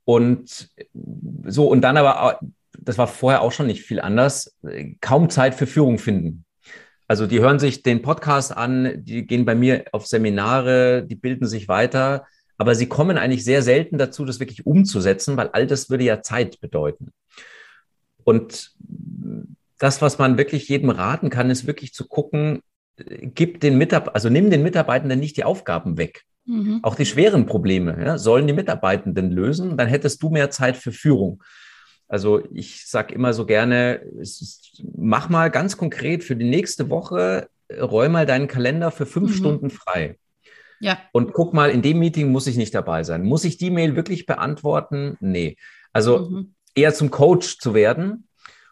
Und 0.05 0.71
so, 1.45 1.69
und 1.69 1.81
dann 1.81 1.97
aber, 1.97 2.41
das 2.79 2.99
war 2.99 3.07
vorher 3.07 3.43
auch 3.43 3.53
schon 3.53 3.67
nicht 3.67 3.83
viel 3.83 4.01
anders, 4.01 4.59
kaum 5.01 5.31
Zeit 5.31 5.55
für 5.55 5.67
Führung 5.67 5.99
finden. 5.99 6.45
Also 7.07 7.27
die 7.27 7.41
hören 7.41 7.59
sich 7.59 7.83
den 7.83 8.03
Podcast 8.03 8.57
an, 8.57 9.05
die 9.05 9.27
gehen 9.27 9.45
bei 9.45 9.55
mir 9.55 9.85
auf 9.93 10.07
Seminare, 10.07 11.05
die 11.07 11.17
bilden 11.17 11.47
sich 11.47 11.69
weiter, 11.69 12.27
aber 12.57 12.75
sie 12.75 12.87
kommen 12.87 13.19
eigentlich 13.19 13.45
sehr 13.45 13.63
selten 13.63 13.99
dazu, 13.99 14.25
das 14.25 14.41
wirklich 14.41 14.65
umzusetzen, 14.67 15.37
weil 15.37 15.49
all 15.49 15.67
das 15.67 15.91
würde 15.91 16.05
ja 16.05 16.23
Zeit 16.23 16.61
bedeuten. 16.61 17.13
Und 18.23 18.73
das, 19.79 20.01
was 20.01 20.19
man 20.19 20.39
wirklich 20.39 20.69
jedem 20.69 20.91
raten 20.91 21.31
kann, 21.31 21.51
ist 21.51 21.67
wirklich 21.67 21.93
zu 21.93 22.07
gucken, 22.07 22.61
gib 22.97 23.61
den 23.61 23.77
Mitarbeitern, 23.77 24.15
also 24.15 24.31
nimm 24.31 24.51
den 24.51 24.63
Mitarbeitenden 24.63 25.21
nicht 25.21 25.37
die 25.37 25.45
Aufgaben 25.45 25.99
weg. 25.99 26.23
Mhm. 26.47 26.81
Auch 26.83 26.95
die 26.95 27.07
schweren 27.07 27.47
Probleme 27.47 27.97
ja, 28.05 28.19
sollen 28.19 28.47
die 28.47 28.53
Mitarbeitenden 28.53 29.31
lösen. 29.31 29.77
Dann 29.77 29.89
hättest 29.89 30.23
du 30.23 30.31
mehr 30.31 30.51
Zeit 30.51 30.77
für 30.77 30.93
Führung. 30.93 31.43
Also 32.09 32.43
ich 32.53 32.87
sage 32.87 33.15
immer 33.15 33.33
so 33.33 33.47
gerne, 33.47 33.95
ist, 34.21 34.83
mach 34.97 35.29
mal 35.29 35.51
ganz 35.51 35.77
konkret 35.77 36.23
für 36.23 36.37
die 36.37 36.49
nächste 36.49 36.91
Woche, 36.91 37.49
räum 37.81 38.13
mal 38.13 38.27
deinen 38.27 38.47
Kalender 38.47 38.91
für 38.91 39.07
fünf 39.07 39.31
mhm. 39.31 39.35
Stunden 39.35 39.71
frei. 39.71 40.19
Ja. 40.81 40.99
Und 41.13 41.33
guck 41.33 41.55
mal, 41.55 41.71
in 41.71 41.83
dem 41.83 41.99
Meeting 41.99 42.31
muss 42.31 42.47
ich 42.47 42.57
nicht 42.57 42.75
dabei 42.75 43.05
sein. 43.05 43.25
Muss 43.25 43.45
ich 43.45 43.57
die 43.57 43.71
Mail 43.71 43.97
wirklich 43.97 44.27
beantworten? 44.27 45.17
Nee. 45.21 45.57
Also 45.93 46.29
mhm. 46.29 46.55
eher 46.75 46.93
zum 46.93 47.11
Coach 47.11 47.59
zu 47.59 47.75
werden. 47.75 48.29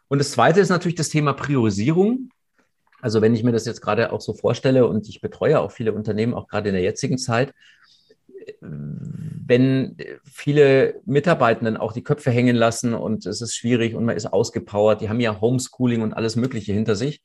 Und 0.08 0.18
das 0.18 0.32
Zweite 0.32 0.60
ist 0.60 0.68
natürlich 0.68 0.96
das 0.96 1.08
Thema 1.08 1.32
Priorisierung. 1.32 2.28
Also 3.00 3.22
wenn 3.22 3.34
ich 3.34 3.42
mir 3.42 3.52
das 3.52 3.64
jetzt 3.64 3.80
gerade 3.80 4.12
auch 4.12 4.20
so 4.20 4.34
vorstelle 4.34 4.86
und 4.86 5.08
ich 5.08 5.20
betreue 5.20 5.58
auch 5.58 5.72
viele 5.72 5.92
Unternehmen, 5.92 6.34
auch 6.34 6.48
gerade 6.48 6.68
in 6.68 6.74
der 6.74 6.84
jetzigen 6.84 7.18
Zeit, 7.18 7.54
wenn 8.60 9.96
viele 10.24 11.00
Mitarbeitenden 11.04 11.76
auch 11.76 11.92
die 11.92 12.02
Köpfe 12.02 12.30
hängen 12.30 12.56
lassen 12.56 12.94
und 12.94 13.26
es 13.26 13.40
ist 13.40 13.54
schwierig 13.54 13.94
und 13.94 14.04
man 14.04 14.16
ist 14.16 14.32
ausgepowert, 14.32 15.00
die 15.00 15.08
haben 15.08 15.20
ja 15.20 15.40
Homeschooling 15.40 16.02
und 16.02 16.14
alles 16.14 16.36
Mögliche 16.36 16.72
hinter 16.72 16.96
sich, 16.96 17.22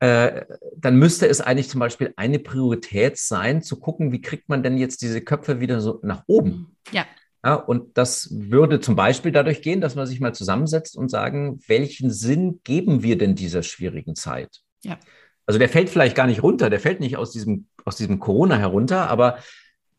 äh, 0.00 0.44
dann 0.76 0.96
müsste 0.96 1.26
es 1.28 1.40
eigentlich 1.40 1.68
zum 1.68 1.80
Beispiel 1.80 2.12
eine 2.16 2.38
Priorität 2.38 3.16
sein, 3.16 3.62
zu 3.62 3.80
gucken, 3.80 4.12
wie 4.12 4.20
kriegt 4.20 4.48
man 4.48 4.62
denn 4.62 4.76
jetzt 4.76 5.02
diese 5.02 5.20
Köpfe 5.20 5.60
wieder 5.60 5.80
so 5.80 6.00
nach 6.02 6.24
oben? 6.26 6.76
Ja. 6.92 7.06
Ja, 7.44 7.54
und 7.56 7.98
das 7.98 8.30
würde 8.32 8.80
zum 8.80 8.96
Beispiel 8.96 9.30
dadurch 9.30 9.60
gehen, 9.60 9.82
dass 9.82 9.96
man 9.96 10.06
sich 10.06 10.18
mal 10.18 10.34
zusammensetzt 10.34 10.96
und 10.96 11.10
sagen, 11.10 11.60
welchen 11.66 12.10
Sinn 12.10 12.60
geben 12.64 13.02
wir 13.02 13.18
denn 13.18 13.34
dieser 13.34 13.62
schwierigen 13.62 14.14
Zeit? 14.14 14.62
Ja. 14.82 14.98
Also 15.46 15.58
der 15.58 15.68
fällt 15.68 15.90
vielleicht 15.90 16.16
gar 16.16 16.26
nicht 16.26 16.42
runter, 16.42 16.70
der 16.70 16.80
fällt 16.80 17.00
nicht 17.00 17.18
aus 17.18 17.32
diesem, 17.32 17.66
aus 17.84 17.96
diesem 17.96 18.18
Corona 18.18 18.56
herunter, 18.56 19.10
aber 19.10 19.38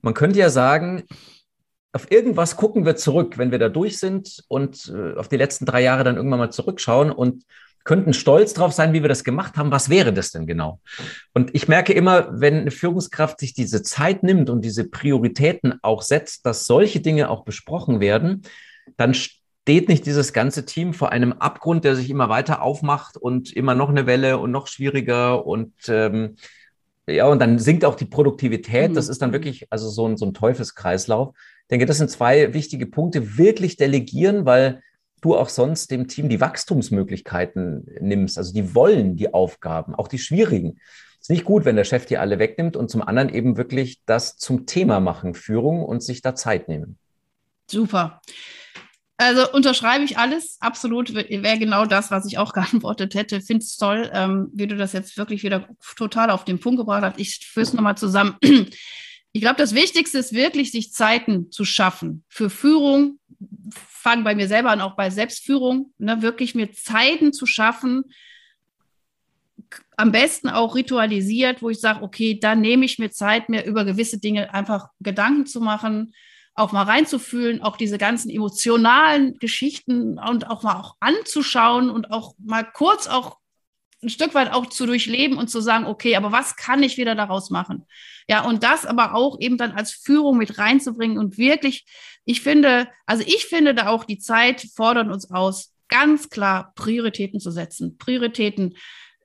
man 0.05 0.13
könnte 0.13 0.39
ja 0.39 0.49
sagen, 0.49 1.03
auf 1.91 2.11
irgendwas 2.11 2.55
gucken 2.57 2.85
wir 2.85 2.95
zurück, 2.95 3.37
wenn 3.37 3.51
wir 3.51 3.59
da 3.59 3.69
durch 3.69 3.97
sind 3.97 4.43
und 4.47 4.93
äh, 4.95 5.17
auf 5.17 5.27
die 5.27 5.37
letzten 5.37 5.65
drei 5.65 5.81
Jahre 5.81 6.03
dann 6.03 6.15
irgendwann 6.15 6.39
mal 6.39 6.51
zurückschauen 6.51 7.11
und 7.11 7.43
könnten 7.85 8.13
stolz 8.13 8.53
drauf 8.53 8.71
sein, 8.71 8.93
wie 8.93 9.01
wir 9.01 9.09
das 9.09 9.23
gemacht 9.23 9.57
haben. 9.57 9.71
Was 9.71 9.89
wäre 9.89 10.13
das 10.13 10.31
denn 10.31 10.45
genau? 10.45 10.79
Und 11.33 11.55
ich 11.55 11.67
merke 11.67 11.93
immer, 11.93 12.39
wenn 12.39 12.55
eine 12.61 12.71
Führungskraft 12.71 13.39
sich 13.39 13.53
diese 13.53 13.81
Zeit 13.81 14.23
nimmt 14.23 14.49
und 14.49 14.63
diese 14.63 14.89
Prioritäten 14.89 15.79
auch 15.81 16.01
setzt, 16.01 16.45
dass 16.45 16.65
solche 16.65 16.99
Dinge 16.99 17.29
auch 17.29 17.43
besprochen 17.43 17.99
werden, 17.99 18.43
dann 18.97 19.13
steht 19.13 19.87
nicht 19.89 20.05
dieses 20.05 20.33
ganze 20.33 20.65
Team 20.65 20.93
vor 20.93 21.11
einem 21.11 21.33
Abgrund, 21.33 21.83
der 21.83 21.95
sich 21.95 22.09
immer 22.09 22.29
weiter 22.29 22.61
aufmacht 22.61 23.17
und 23.17 23.53
immer 23.53 23.73
noch 23.73 23.89
eine 23.89 24.05
Welle 24.05 24.37
und 24.37 24.51
noch 24.51 24.67
schwieriger 24.67 25.45
und 25.45 25.73
ähm, 25.87 26.35
ja, 27.07 27.27
und 27.27 27.39
dann 27.39 27.59
sinkt 27.59 27.85
auch 27.85 27.95
die 27.95 28.05
Produktivität. 28.05 28.95
Das 28.95 29.05
mhm. 29.05 29.11
ist 29.11 29.21
dann 29.21 29.31
wirklich 29.33 29.67
also 29.69 29.89
so 29.89 30.07
ein, 30.07 30.17
so 30.17 30.25
ein 30.25 30.33
Teufelskreislauf. 30.33 31.35
Ich 31.61 31.67
denke, 31.69 31.85
das 31.85 31.97
sind 31.97 32.09
zwei 32.09 32.53
wichtige 32.53 32.87
Punkte. 32.87 33.37
Wirklich 33.37 33.77
delegieren, 33.77 34.45
weil 34.45 34.81
du 35.21 35.35
auch 35.35 35.49
sonst 35.49 35.91
dem 35.91 36.07
Team 36.07 36.29
die 36.29 36.41
Wachstumsmöglichkeiten 36.41 37.87
nimmst. 37.99 38.37
Also 38.37 38.53
die 38.53 38.75
wollen 38.75 39.15
die 39.15 39.33
Aufgaben, 39.33 39.95
auch 39.95 40.07
die 40.07 40.19
schwierigen. 40.19 40.79
Ist 41.19 41.29
nicht 41.29 41.45
gut, 41.45 41.65
wenn 41.65 41.75
der 41.75 41.83
Chef 41.85 42.05
die 42.05 42.17
alle 42.17 42.37
wegnimmt 42.37 42.77
und 42.77 42.89
zum 42.89 43.01
anderen 43.01 43.33
eben 43.33 43.57
wirklich 43.57 44.01
das 44.05 44.37
zum 44.37 44.67
Thema 44.67 44.99
machen, 44.99 45.33
Führung 45.33 45.83
und 45.83 46.03
sich 46.03 46.21
da 46.21 46.35
Zeit 46.35 46.67
nehmen. 46.67 46.97
Super. 47.67 48.21
Also 49.17 49.49
unterschreibe 49.53 50.03
ich 50.03 50.17
alles, 50.17 50.57
absolut, 50.59 51.13
wäre 51.13 51.57
genau 51.57 51.85
das, 51.85 52.11
was 52.11 52.25
ich 52.25 52.37
auch 52.37 52.53
geantwortet 52.53 53.15
hätte. 53.15 53.41
Finde 53.41 53.63
es 53.63 53.77
toll, 53.77 54.09
ähm, 54.13 54.49
wie 54.53 54.67
du 54.67 54.75
das 54.75 54.93
jetzt 54.93 55.17
wirklich 55.17 55.43
wieder 55.43 55.67
total 55.95 56.29
auf 56.29 56.43
den 56.43 56.59
Punkt 56.59 56.79
gebracht 56.79 57.03
hast. 57.03 57.19
Ich 57.19 57.47
führe 57.47 57.63
es 57.63 57.73
nochmal 57.73 57.97
zusammen. 57.97 58.37
Ich 59.31 59.41
glaube, 59.41 59.57
das 59.57 59.75
Wichtigste 59.75 60.17
ist 60.17 60.31
wirklich, 60.31 60.71
sich 60.71 60.93
Zeiten 60.93 61.51
zu 61.51 61.65
schaffen 61.65 62.23
für 62.29 62.49
Führung. 62.49 63.19
Fangen 63.69 64.23
bei 64.23 64.33
mir 64.33 64.47
selber 64.47 64.71
an, 64.71 64.79
auch 64.79 64.95
bei 64.95 65.09
Selbstführung, 65.09 65.91
ne, 65.97 66.21
wirklich 66.21 66.55
mir 66.55 66.71
Zeiten 66.71 67.33
zu 67.33 67.45
schaffen, 67.45 68.05
am 69.97 70.11
besten 70.11 70.49
auch 70.49 70.75
ritualisiert, 70.75 71.61
wo 71.61 71.69
ich 71.69 71.79
sage, 71.79 72.01
okay, 72.01 72.39
dann 72.39 72.61
nehme 72.61 72.85
ich 72.85 72.99
mir 72.99 73.11
Zeit, 73.11 73.49
mir 73.49 73.65
über 73.65 73.85
gewisse 73.85 74.19
Dinge 74.19 74.53
einfach 74.53 74.87
Gedanken 74.99 75.45
zu 75.45 75.61
machen, 75.61 76.13
auch 76.55 76.71
mal 76.71 76.83
reinzufühlen, 76.83 77.61
auch 77.61 77.77
diese 77.77 77.97
ganzen 77.97 78.29
emotionalen 78.29 79.37
Geschichten 79.39 80.17
und 80.17 80.49
auch 80.49 80.63
mal 80.63 80.79
auch 80.79 80.95
anzuschauen 81.01 81.89
und 81.89 82.11
auch 82.11 82.33
mal 82.39 82.63
kurz 82.63 83.07
auch 83.07 83.37
ein 84.01 84.09
Stück 84.09 84.33
weit 84.33 84.53
auch 84.53 84.67
zu 84.67 84.85
durchleben 84.85 85.37
und 85.37 85.49
zu 85.49 85.59
sagen, 85.61 85.85
okay, 85.85 86.15
aber 86.15 86.31
was 86.31 86.55
kann 86.55 86.83
ich 86.83 86.97
wieder 86.97 87.15
daraus 87.15 87.49
machen? 87.49 87.85
Ja, 88.29 88.45
und 88.45 88.63
das 88.63 88.85
aber 88.85 89.15
auch 89.15 89.39
eben 89.39 89.57
dann 89.57 89.71
als 89.71 89.91
Führung 89.91 90.37
mit 90.37 90.57
reinzubringen 90.57 91.17
und 91.17 91.37
wirklich, 91.37 91.85
ich 92.23 92.41
finde, 92.41 92.87
also 93.05 93.23
ich 93.25 93.45
finde 93.45 93.75
da 93.75 93.87
auch 93.87 94.05
die 94.05 94.19
Zeit 94.19 94.65
fordert 94.75 95.09
uns 95.09 95.31
aus, 95.31 95.73
ganz 95.89 96.29
klar 96.29 96.73
Prioritäten 96.75 97.39
zu 97.39 97.51
setzen, 97.51 97.97
Prioritäten 97.97 98.75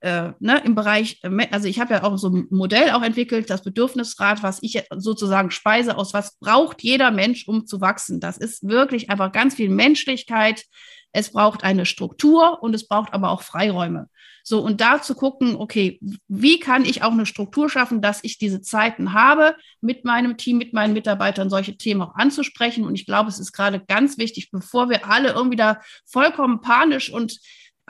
äh, 0.01 0.33
ne, 0.41 0.63
im 0.65 0.75
Bereich, 0.75 1.21
äh, 1.23 1.49
also 1.51 1.69
ich 1.69 1.79
habe 1.81 1.95
ja 1.95 2.03
auch 2.03 2.17
so 2.17 2.29
ein 2.29 2.47
Modell 2.51 2.91
auch 2.91 3.03
entwickelt, 3.03 3.51
das 3.51 3.63
Bedürfnisrad, 3.63 4.43
was 4.43 4.59
ich 4.63 4.83
sozusagen 4.97 5.51
speise 5.51 5.97
aus, 5.97 6.15
was 6.15 6.39
braucht 6.39 6.83
jeder 6.83 7.11
Mensch, 7.11 7.47
um 7.47 7.67
zu 7.67 7.81
wachsen. 7.81 8.21
Das 8.21 8.39
ist 8.39 8.67
wirklich 8.67 9.11
einfach 9.11 9.33
ganz 9.33 9.55
viel 9.55 9.69
Menschlichkeit. 9.69 10.65
Es 11.13 11.33
braucht 11.33 11.65
eine 11.65 11.87
Struktur 11.87 12.63
und 12.63 12.75
es 12.75 12.87
braucht 12.87 13.13
aber 13.13 13.31
auch 13.31 13.43
Freiräume. 13.43 14.09
So, 14.43 14.61
und 14.61 14.81
da 14.81 15.03
zu 15.03 15.15
gucken, 15.15 15.57
okay, 15.57 16.01
wie 16.29 16.59
kann 16.59 16.85
ich 16.85 17.03
auch 17.03 17.13
eine 17.13 17.27
Struktur 17.27 17.69
schaffen, 17.69 18.01
dass 18.01 18.25
ich 18.25 18.39
diese 18.39 18.61
Zeiten 18.63 19.13
habe, 19.13 19.55
mit 19.81 20.05
meinem 20.05 20.37
Team, 20.37 20.59
mit 20.59 20.73
meinen 20.73 20.95
Mitarbeitern 20.95 21.51
solche 21.51 21.77
Themen 21.77 22.03
auch 22.03 22.15
anzusprechen. 22.15 22.85
Und 22.85 22.95
ich 22.95 23.07
glaube, 23.07 23.29
es 23.29 23.39
ist 23.39 23.53
gerade 23.53 23.81
ganz 23.81 24.19
wichtig, 24.19 24.51
bevor 24.51 24.89
wir 24.89 25.07
alle 25.07 25.33
irgendwie 25.33 25.57
da 25.57 25.81
vollkommen 26.07 26.61
panisch 26.63 27.13
und 27.13 27.39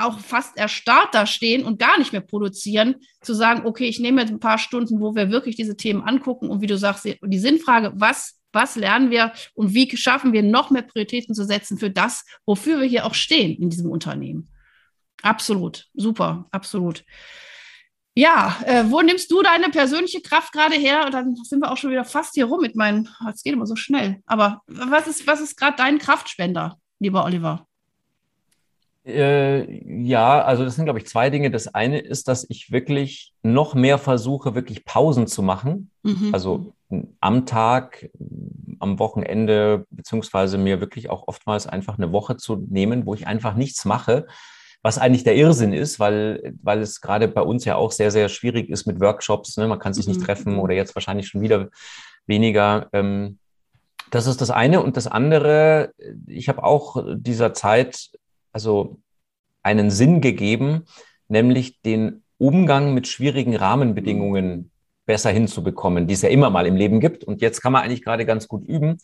auch 0.00 0.18
fast 0.18 0.56
erstarrt 0.56 1.14
da 1.14 1.26
stehen 1.26 1.64
und 1.64 1.78
gar 1.78 1.98
nicht 1.98 2.12
mehr 2.12 2.20
produzieren, 2.20 2.96
zu 3.22 3.34
sagen, 3.34 3.66
okay, 3.66 3.86
ich 3.86 4.00
nehme 4.00 4.20
jetzt 4.20 4.30
ein 4.30 4.40
paar 4.40 4.58
Stunden, 4.58 5.00
wo 5.00 5.14
wir 5.14 5.30
wirklich 5.30 5.56
diese 5.56 5.76
Themen 5.76 6.02
angucken 6.02 6.48
und 6.48 6.60
wie 6.60 6.66
du 6.66 6.76
sagst, 6.76 7.04
die 7.04 7.38
Sinnfrage, 7.38 7.92
was, 7.94 8.40
was 8.52 8.76
lernen 8.76 9.10
wir 9.10 9.32
und 9.54 9.74
wie 9.74 9.96
schaffen 9.96 10.32
wir 10.32 10.42
noch 10.42 10.70
mehr 10.70 10.82
Prioritäten 10.82 11.34
zu 11.34 11.44
setzen 11.44 11.78
für 11.78 11.90
das, 11.90 12.24
wofür 12.46 12.80
wir 12.80 12.86
hier 12.86 13.06
auch 13.06 13.14
stehen 13.14 13.60
in 13.60 13.70
diesem 13.70 13.90
Unternehmen. 13.90 14.48
Absolut, 15.22 15.88
super, 15.94 16.48
absolut. 16.50 17.04
Ja, 18.14 18.58
äh, 18.66 18.84
wo 18.88 19.00
nimmst 19.02 19.30
du 19.30 19.42
deine 19.42 19.68
persönliche 19.68 20.20
Kraft 20.20 20.52
gerade 20.52 20.74
her? 20.74 21.06
Und 21.06 21.14
dann 21.14 21.36
sind 21.36 21.60
wir 21.60 21.70
auch 21.70 21.76
schon 21.76 21.90
wieder 21.90 22.04
fast 22.04 22.34
hier 22.34 22.46
rum 22.46 22.60
mit 22.60 22.74
meinen, 22.74 23.08
es 23.32 23.42
geht 23.42 23.52
immer 23.52 23.66
so 23.66 23.76
schnell. 23.76 24.20
Aber 24.26 24.62
was 24.66 25.06
ist, 25.06 25.26
was 25.26 25.40
ist 25.40 25.56
gerade 25.56 25.76
dein 25.76 25.98
Kraftspender, 25.98 26.78
lieber 26.98 27.24
Oliver? 27.24 27.66
Äh, 29.04 30.02
ja, 30.02 30.42
also 30.42 30.64
das 30.64 30.76
sind, 30.76 30.84
glaube 30.84 30.98
ich, 30.98 31.06
zwei 31.06 31.30
Dinge. 31.30 31.50
Das 31.50 31.74
eine 31.74 31.98
ist, 31.98 32.28
dass 32.28 32.46
ich 32.48 32.70
wirklich 32.70 33.32
noch 33.42 33.74
mehr 33.74 33.98
versuche, 33.98 34.54
wirklich 34.54 34.84
Pausen 34.84 35.26
zu 35.26 35.42
machen. 35.42 35.90
Mhm. 36.02 36.30
Also 36.32 36.74
am 37.20 37.46
Tag, 37.46 38.10
am 38.78 38.98
Wochenende, 38.98 39.86
beziehungsweise 39.90 40.58
mir 40.58 40.80
wirklich 40.80 41.08
auch 41.08 41.28
oftmals 41.28 41.66
einfach 41.66 41.98
eine 41.98 42.12
Woche 42.12 42.36
zu 42.36 42.56
nehmen, 42.56 43.06
wo 43.06 43.14
ich 43.14 43.26
einfach 43.26 43.54
nichts 43.54 43.84
mache, 43.84 44.26
was 44.82 44.98
eigentlich 44.98 45.24
der 45.24 45.36
Irrsinn 45.36 45.72
ist, 45.72 46.00
weil, 46.00 46.54
weil 46.62 46.80
es 46.80 47.00
gerade 47.00 47.28
bei 47.28 47.42
uns 47.42 47.64
ja 47.64 47.76
auch 47.76 47.92
sehr, 47.92 48.10
sehr 48.10 48.28
schwierig 48.28 48.70
ist 48.70 48.86
mit 48.86 49.00
Workshops. 49.00 49.56
Ne? 49.56 49.66
Man 49.66 49.78
kann 49.78 49.94
sich 49.94 50.06
mhm. 50.06 50.14
nicht 50.14 50.24
treffen 50.24 50.58
oder 50.58 50.74
jetzt 50.74 50.94
wahrscheinlich 50.94 51.28
schon 51.28 51.42
wieder 51.42 51.68
weniger. 52.26 52.88
Ähm, 52.92 53.38
das 54.10 54.26
ist 54.26 54.40
das 54.40 54.50
eine. 54.50 54.82
Und 54.82 54.96
das 54.96 55.06
andere, 55.06 55.92
ich 56.26 56.48
habe 56.48 56.64
auch 56.64 57.04
dieser 57.14 57.54
Zeit 57.54 58.10
also 58.52 58.98
einen 59.62 59.90
Sinn 59.90 60.20
gegeben, 60.20 60.84
nämlich 61.28 61.80
den 61.82 62.22
Umgang 62.38 62.94
mit 62.94 63.06
schwierigen 63.06 63.54
Rahmenbedingungen 63.56 64.70
besser 65.06 65.30
hinzubekommen, 65.30 66.06
die 66.06 66.14
es 66.14 66.22
ja 66.22 66.28
immer 66.28 66.50
mal 66.50 66.66
im 66.66 66.76
Leben 66.76 67.00
gibt. 67.00 67.24
Und 67.24 67.42
jetzt 67.42 67.60
kann 67.60 67.72
man 67.72 67.82
eigentlich 67.82 68.02
gerade 68.02 68.24
ganz 68.24 68.48
gut 68.48 68.66
üben. 68.66 68.98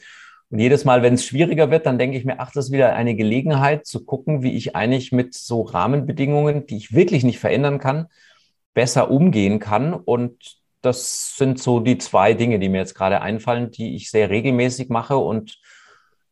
Und 0.49 0.59
jedes 0.61 0.85
Mal, 0.85 1.03
wenn 1.03 1.15
es 1.15 1.25
schwieriger 1.25 1.71
wird, 1.71 1.87
dann 1.87 1.99
denke 1.99 2.17
ich 2.17 2.25
mir, 2.25 2.39
ach, 2.39 2.53
das 2.53 2.67
ist 2.67 2.73
wieder 2.73 2.95
eine 2.95 3.17
Gelegenheit 3.17 3.87
zu 3.87 4.05
gucken, 4.05 4.43
wie 4.43 4.53
ich 4.53 4.77
eigentlich 4.77 5.11
mit 5.11 5.35
so 5.35 5.63
Rahmenbedingungen, 5.63 6.67
die 6.67 6.77
ich 6.77 6.95
wirklich 6.95 7.25
nicht 7.25 7.41
verändern 7.41 7.79
kann, 7.79 8.07
besser 8.73 9.11
umgehen 9.11 9.59
kann. 9.59 9.93
Und 9.93 10.59
das 10.83 11.37
sind 11.37 11.61
so 11.61 11.81
die 11.81 11.99
zwei 11.99 12.35
Dinge, 12.35 12.61
die 12.61 12.69
mir 12.69 12.79
jetzt 12.79 12.95
gerade 12.95 13.21
einfallen, 13.21 13.73
die 13.73 13.97
ich 13.97 14.11
sehr 14.11 14.31
regelmäßig 14.31 14.89
mache 14.89 15.17
und 15.17 15.59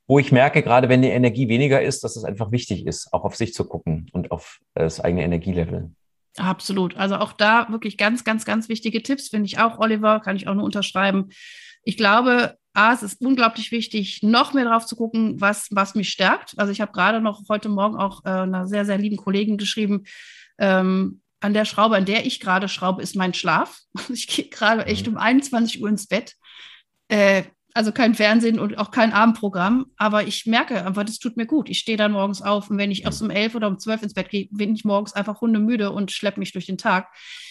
wo 0.06 0.18
ich 0.18 0.32
merke, 0.32 0.62
gerade 0.62 0.88
wenn 0.88 1.02
die 1.02 1.08
Energie 1.08 1.48
weniger 1.48 1.80
ist, 1.82 2.04
dass 2.04 2.16
es 2.16 2.24
einfach 2.24 2.52
wichtig 2.52 2.86
ist, 2.86 3.12
auch 3.12 3.24
auf 3.24 3.36
sich 3.36 3.54
zu 3.54 3.64
gucken 3.64 4.10
und 4.12 4.30
auf 4.30 4.60
das 4.74 5.00
eigene 5.00 5.24
Energielevel. 5.24 5.90
Absolut. 6.36 6.96
Also 6.96 7.16
auch 7.16 7.32
da 7.32 7.68
wirklich 7.70 7.96
ganz, 7.96 8.24
ganz, 8.24 8.44
ganz 8.44 8.68
wichtige 8.68 9.02
Tipps, 9.02 9.28
finde 9.28 9.46
ich 9.46 9.58
auch, 9.58 9.78
Oliver, 9.78 10.20
kann 10.20 10.36
ich 10.36 10.48
auch 10.48 10.54
nur 10.54 10.64
unterschreiben. 10.64 11.30
Ich 11.84 11.96
glaube, 11.96 12.56
A, 12.72 12.92
es 12.92 13.04
ist 13.04 13.20
unglaublich 13.20 13.70
wichtig, 13.70 14.22
noch 14.22 14.52
mehr 14.52 14.64
drauf 14.64 14.84
zu 14.84 14.96
gucken, 14.96 15.40
was, 15.40 15.68
was 15.70 15.94
mich 15.94 16.08
stärkt. 16.08 16.54
Also 16.56 16.72
ich 16.72 16.80
habe 16.80 16.92
gerade 16.92 17.20
noch 17.20 17.42
heute 17.48 17.68
Morgen 17.68 17.96
auch 17.96 18.24
äh, 18.24 18.30
einer 18.30 18.66
sehr, 18.66 18.84
sehr 18.84 18.98
lieben 18.98 19.16
Kollegin 19.16 19.58
geschrieben, 19.58 20.04
ähm, 20.58 21.20
an 21.40 21.52
der 21.52 21.66
Schraube, 21.66 21.96
an 21.96 22.06
der 22.06 22.26
ich 22.26 22.40
gerade 22.40 22.68
schraube, 22.68 23.02
ist 23.02 23.16
mein 23.16 23.34
Schlaf. 23.34 23.80
Ich 24.08 24.26
gehe 24.26 24.48
gerade 24.48 24.86
echt 24.86 25.06
mhm. 25.06 25.14
um 25.14 25.18
21 25.18 25.82
Uhr 25.82 25.88
ins 25.88 26.06
Bett. 26.06 26.34
Äh, 27.08 27.44
also 27.74 27.90
kein 27.90 28.14
Fernsehen 28.14 28.60
und 28.60 28.78
auch 28.78 28.92
kein 28.92 29.12
Abendprogramm, 29.12 29.87
aber 29.96 30.26
ich 30.26 30.46
merke 30.46 30.87
einfach, 30.87 31.04
das 31.04 31.18
tut 31.18 31.37
mir 31.37 31.44
gut. 31.44 31.68
Ich 31.68 31.80
stehe 31.80 31.98
dann 31.98 32.12
morgens 32.12 32.40
auf 32.40 32.70
und 32.70 32.78
wenn 32.78 32.92
ich 32.92 33.04
erst 33.04 33.20
um 33.20 33.30
elf 33.30 33.56
oder 33.56 33.66
um 33.66 33.80
zwölf 33.80 34.02
ins 34.02 34.14
Bett 34.14 34.30
gehe, 34.30 34.48
bin 34.52 34.76
ich 34.76 34.84
morgens 34.84 35.12
einfach 35.12 35.40
hundemüde 35.40 35.90
und 35.90 36.12
schleppe 36.12 36.38
mich 36.38 36.52
durch 36.52 36.66
den 36.66 36.78
Tag. 36.78 37.08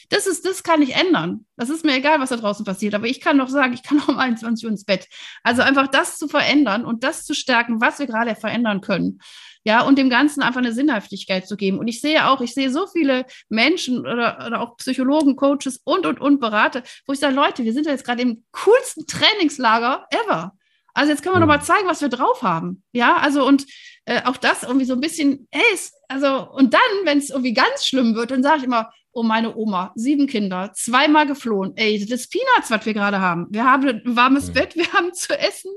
Das 0.10 0.26
ist, 0.26 0.46
das 0.46 0.64
kann 0.64 0.82
ich 0.82 0.96
ändern. 0.96 1.46
Das 1.58 1.70
ist 1.70 1.84
mir 1.84 1.98
egal, 1.98 2.22
was 2.22 2.30
da 2.30 2.38
draußen 2.38 2.66
passiert, 2.66 2.96
aber 2.96 3.08
ich 3.08 3.20
kann 3.20 3.38
doch 3.38 3.50
sagen, 3.50 3.74
ich 3.74 3.84
kann 3.84 4.00
auch 4.00 4.08
um 4.08 4.18
21 4.18 4.66
Uhr 4.66 4.72
ins 4.72 4.86
Bett. 4.86 5.10
Also 5.44 5.62
einfach 5.62 5.88
das 5.88 6.18
zu 6.18 6.30
verändern 6.30 6.86
und 6.86 7.04
das 7.04 7.26
zu 7.26 7.34
stärken, 7.34 7.82
was 7.82 8.00
wir 8.00 8.08
gerade 8.08 8.36
verändern 8.36 8.80
können 8.80 9.20
ja, 9.64 9.82
und 9.82 9.98
dem 9.98 10.10
Ganzen 10.10 10.42
einfach 10.42 10.60
eine 10.60 10.74
Sinnhaftigkeit 10.74 11.48
zu 11.48 11.56
geben. 11.56 11.80
Und 11.80 11.88
ich 11.88 12.02
sehe 12.02 12.28
auch, 12.28 12.42
ich 12.42 12.54
sehe 12.54 12.70
so 12.70 12.88
viele 12.88 13.26
Menschen 13.50 14.00
oder, 14.00 14.46
oder 14.46 14.62
auch 14.62 14.78
Psychologen, 14.78 15.36
Coaches 15.36 15.82
und, 15.84 16.06
und, 16.06 16.20
und 16.20 16.40
Berater, 16.40 16.84
wo 17.06 17.14
ich 17.14 17.20
sage, 17.20 17.36
Leute, 17.36 17.64
wir 17.64 17.74
sind 17.74 17.86
jetzt 17.86 18.06
gerade 18.06 18.22
im 18.22 18.44
coolsten 18.52 19.08
Trainingslager 19.08 20.06
ever. 20.10 20.54
Also 20.94 21.12
jetzt 21.12 21.24
können 21.24 21.36
wir 21.36 21.40
mhm. 21.40 21.48
noch 21.48 21.56
mal 21.56 21.64
zeigen, 21.64 21.88
was 21.88 22.02
wir 22.02 22.10
drauf 22.10 22.44
haben. 22.44 22.84
Ja, 22.92 23.18
also 23.18 23.46
und 23.48 23.66
äh, 24.06 24.22
auch 24.26 24.38
das 24.38 24.64
irgendwie 24.64 24.86
so 24.86 24.94
ein 24.94 25.02
bisschen, 25.02 25.48
hey, 25.52 25.64
also 26.08 26.50
und 26.52 26.74
dann, 26.74 26.82
wenn 27.06 27.18
es 27.18 27.30
irgendwie 27.30 27.54
ganz 27.54 27.86
schlimm 27.86 28.16
wird, 28.16 28.32
dann 28.32 28.44
sage 28.44 28.60
ich 28.60 28.64
immer, 28.66 28.92
oh 29.12 29.24
meine 29.24 29.56
Oma, 29.56 29.92
sieben 29.96 30.28
Kinder, 30.28 30.72
zweimal 30.74 31.26
geflohen. 31.26 31.74
Ey, 31.76 32.06
das 32.06 32.28
Peanuts, 32.28 32.70
was 32.70 32.86
wir 32.86 32.94
gerade 32.94 33.20
haben. 33.20 33.48
Wir 33.50 33.64
haben 33.64 33.88
ein 33.88 34.16
warmes 34.16 34.50
mhm. 34.50 34.54
Bett, 34.54 34.76
wir 34.76 34.92
haben 34.92 35.14
zu 35.14 35.38
essen. 35.38 35.72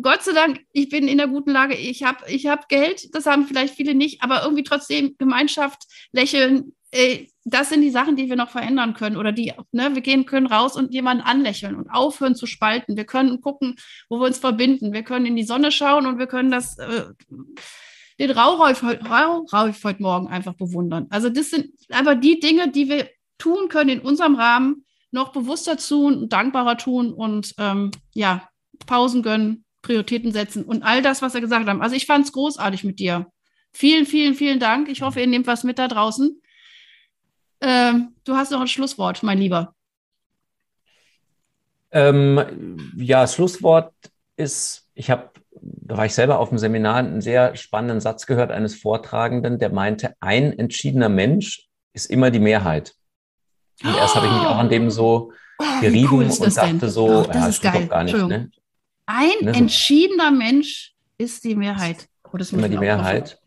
Gott 0.00 0.22
sei 0.22 0.32
Dank, 0.32 0.60
ich 0.72 0.88
bin 0.88 1.08
in 1.08 1.18
der 1.18 1.28
guten 1.28 1.50
Lage. 1.50 1.74
Ich 1.74 2.02
habe 2.02 2.24
ich 2.28 2.46
hab 2.46 2.68
Geld, 2.68 3.14
das 3.14 3.26
haben 3.26 3.46
vielleicht 3.46 3.74
viele 3.74 3.94
nicht, 3.94 4.22
aber 4.22 4.42
irgendwie 4.42 4.62
trotzdem 4.62 5.16
Gemeinschaft, 5.18 5.82
Lächeln, 6.12 6.72
ey, 6.92 7.30
das 7.44 7.70
sind 7.70 7.82
die 7.82 7.90
Sachen, 7.90 8.16
die 8.16 8.28
wir 8.28 8.36
noch 8.36 8.50
verändern 8.50 8.94
können 8.94 9.16
oder 9.16 9.32
die, 9.32 9.52
ne, 9.72 9.94
wir 9.94 10.02
gehen 10.02 10.26
können 10.26 10.46
raus 10.46 10.76
und 10.76 10.92
jemanden 10.94 11.24
anlächeln 11.24 11.74
und 11.74 11.90
aufhören 11.90 12.36
zu 12.36 12.46
spalten. 12.46 12.96
Wir 12.96 13.04
können 13.04 13.40
gucken, 13.40 13.76
wo 14.08 14.20
wir 14.20 14.26
uns 14.26 14.38
verbinden. 14.38 14.92
Wir 14.92 15.02
können 15.02 15.26
in 15.26 15.36
die 15.36 15.42
Sonne 15.42 15.72
schauen 15.72 16.06
und 16.06 16.18
wir 16.18 16.26
können 16.26 16.50
das, 16.50 16.78
äh, 16.78 17.04
den 18.18 18.30
Raureif, 18.30 18.82
Raureif 18.84 19.82
heute 19.82 20.02
Morgen 20.02 20.28
einfach 20.28 20.54
bewundern. 20.54 21.06
Also 21.10 21.28
das 21.28 21.50
sind 21.50 21.72
einfach 21.90 22.20
die 22.20 22.38
Dinge, 22.38 22.70
die 22.70 22.88
wir 22.88 23.08
tun 23.38 23.68
können 23.68 23.90
in 23.90 24.00
unserem 24.00 24.36
Rahmen, 24.36 24.84
noch 25.10 25.32
bewusster 25.32 25.76
tun, 25.76 26.28
dankbarer 26.28 26.78
tun 26.78 27.12
und 27.12 27.54
ähm, 27.58 27.90
ja, 28.14 28.48
Pausen 28.86 29.22
gönnen, 29.22 29.61
Prioritäten 29.82 30.32
setzen 30.32 30.64
und 30.64 30.82
all 30.82 31.02
das, 31.02 31.22
was 31.22 31.34
er 31.34 31.40
gesagt 31.40 31.68
hat. 31.68 31.80
Also 31.80 31.96
ich 31.96 32.06
fand 32.06 32.24
es 32.24 32.32
großartig 32.32 32.84
mit 32.84 32.98
dir. 32.98 33.26
Vielen, 33.72 34.06
vielen, 34.06 34.34
vielen 34.34 34.60
Dank. 34.60 34.88
Ich 34.88 35.02
hoffe, 35.02 35.20
ihr 35.20 35.26
nehmt 35.26 35.46
was 35.46 35.64
mit 35.64 35.78
da 35.78 35.88
draußen. 35.88 36.40
Ähm, 37.60 38.14
du 38.24 38.36
hast 38.36 38.50
noch 38.50 38.60
ein 38.60 38.68
Schlusswort, 38.68 39.22
mein 39.22 39.38
Lieber. 39.38 39.74
Ähm, 41.90 42.92
ja, 42.96 43.26
Schlusswort 43.26 43.92
ist, 44.36 44.88
ich 44.94 45.10
habe, 45.10 45.30
da 45.60 45.96
war 45.96 46.06
ich 46.06 46.14
selber 46.14 46.38
auf 46.38 46.48
dem 46.48 46.58
Seminar, 46.58 46.96
einen 46.96 47.20
sehr 47.20 47.54
spannenden 47.56 48.00
Satz 48.00 48.26
gehört 48.26 48.50
eines 48.50 48.74
Vortragenden, 48.74 49.58
der 49.58 49.70
meinte, 49.70 50.14
ein 50.20 50.58
entschiedener 50.58 51.08
Mensch 51.08 51.68
ist 51.92 52.10
immer 52.10 52.30
die 52.30 52.40
Mehrheit. 52.40 52.94
Und 53.84 53.94
erst 53.96 54.14
habe 54.14 54.26
ich 54.26 54.32
mich 54.32 54.42
auch 54.42 54.56
an 54.56 54.68
dem 54.68 54.90
so 54.90 55.32
oh, 55.58 55.80
gerieben 55.80 56.08
cool 56.12 56.24
und 56.24 56.56
dachte 56.56 56.78
denn? 56.78 56.90
so, 56.90 57.06
oh, 57.06 57.22
das 57.24 57.36
ja, 57.36 57.48
ist 57.48 57.62
geil. 57.62 57.86
gar 57.86 58.04
nicht. 58.04 58.16
Ne? 58.16 58.50
Ein 59.14 59.44
ne, 59.44 59.52
entschiedener 59.54 60.30
Mensch 60.30 60.94
ist 61.18 61.44
die 61.44 61.54
Mehrheit. 61.54 62.08
Oh, 62.32 62.36
das 62.38 62.52
immer 62.52 62.68
die 62.68 62.78
Mehrheit. 62.78 63.38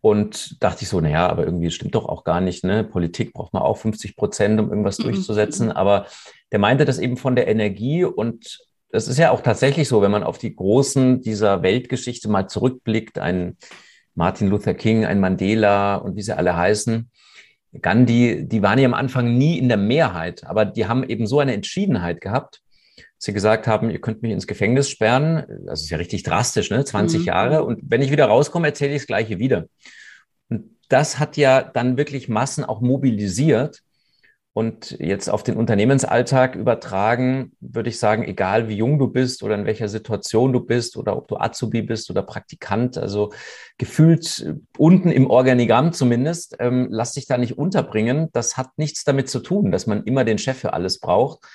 Und 0.00 0.62
dachte 0.62 0.82
ich 0.82 0.88
so, 0.88 1.00
naja, 1.00 1.28
aber 1.28 1.44
irgendwie 1.44 1.70
stimmt 1.70 1.94
doch 1.94 2.06
auch 2.06 2.22
gar 2.24 2.40
nicht. 2.40 2.64
Ne? 2.64 2.84
Politik 2.84 3.32
braucht 3.32 3.52
man 3.52 3.62
auch 3.62 3.76
50 3.78 4.16
Prozent, 4.16 4.60
um 4.60 4.68
irgendwas 4.68 4.98
mhm. 4.98 5.04
durchzusetzen. 5.04 5.72
Aber 5.72 6.06
der 6.52 6.58
meinte 6.60 6.84
das 6.84 6.98
eben 6.98 7.16
von 7.16 7.34
der 7.34 7.48
Energie. 7.48 8.04
Und 8.04 8.60
das 8.90 9.08
ist 9.08 9.18
ja 9.18 9.30
auch 9.30 9.40
tatsächlich 9.40 9.88
so, 9.88 10.00
wenn 10.00 10.10
man 10.10 10.22
auf 10.22 10.38
die 10.38 10.54
Großen 10.54 11.22
dieser 11.22 11.62
Weltgeschichte 11.62 12.28
mal 12.28 12.48
zurückblickt, 12.48 13.18
ein 13.18 13.56
Martin 14.14 14.48
Luther 14.48 14.74
King, 14.74 15.04
ein 15.04 15.20
Mandela 15.20 15.96
und 15.96 16.16
wie 16.16 16.22
sie 16.22 16.36
alle 16.36 16.56
heißen, 16.56 17.10
Gandhi, 17.80 18.46
die 18.46 18.62
waren 18.62 18.78
ja 18.78 18.86
am 18.86 18.94
Anfang 18.94 19.38
nie 19.38 19.58
in 19.58 19.68
der 19.68 19.78
Mehrheit, 19.78 20.44
aber 20.44 20.66
die 20.66 20.86
haben 20.86 21.04
eben 21.04 21.26
so 21.26 21.40
eine 21.40 21.54
Entschiedenheit 21.54 22.20
gehabt, 22.20 22.61
sie 23.22 23.32
gesagt 23.32 23.68
haben, 23.68 23.88
ihr 23.88 24.00
könnt 24.00 24.22
mich 24.22 24.32
ins 24.32 24.48
Gefängnis 24.48 24.90
sperren. 24.90 25.44
Das 25.64 25.82
ist 25.82 25.90
ja 25.90 25.96
richtig 25.96 26.24
drastisch, 26.24 26.70
ne? 26.70 26.84
20 26.84 27.20
mhm. 27.20 27.26
Jahre. 27.26 27.64
Und 27.64 27.80
wenn 27.84 28.02
ich 28.02 28.10
wieder 28.10 28.26
rauskomme, 28.26 28.66
erzähle 28.66 28.94
ich 28.94 29.02
das 29.02 29.06
Gleiche 29.06 29.38
wieder. 29.38 29.66
Und 30.48 30.64
das 30.88 31.20
hat 31.20 31.36
ja 31.36 31.62
dann 31.62 31.96
wirklich 31.96 32.28
Massen 32.28 32.64
auch 32.64 32.80
mobilisiert. 32.80 33.82
Und 34.54 34.98
jetzt 34.98 35.30
auf 35.30 35.44
den 35.44 35.56
Unternehmensalltag 35.56 36.56
übertragen, 36.56 37.52
würde 37.60 37.90
ich 37.90 38.00
sagen, 38.00 38.24
egal 38.24 38.68
wie 38.68 38.74
jung 38.74 38.98
du 38.98 39.06
bist 39.06 39.44
oder 39.44 39.54
in 39.54 39.66
welcher 39.66 39.88
Situation 39.88 40.52
du 40.52 40.58
bist 40.58 40.96
oder 40.96 41.16
ob 41.16 41.28
du 41.28 41.36
Azubi 41.36 41.80
bist 41.80 42.10
oder 42.10 42.22
Praktikant, 42.22 42.98
also 42.98 43.32
gefühlt 43.78 44.52
unten 44.76 45.12
im 45.12 45.30
Organigramm 45.30 45.92
zumindest, 45.92 46.56
ähm, 46.58 46.88
lass 46.90 47.12
dich 47.12 47.26
da 47.26 47.38
nicht 47.38 47.56
unterbringen. 47.56 48.30
Das 48.32 48.56
hat 48.56 48.76
nichts 48.78 49.04
damit 49.04 49.30
zu 49.30 49.38
tun, 49.38 49.70
dass 49.70 49.86
man 49.86 50.02
immer 50.02 50.24
den 50.24 50.38
Chef 50.38 50.58
für 50.58 50.72
alles 50.72 50.98
braucht. 50.98 51.46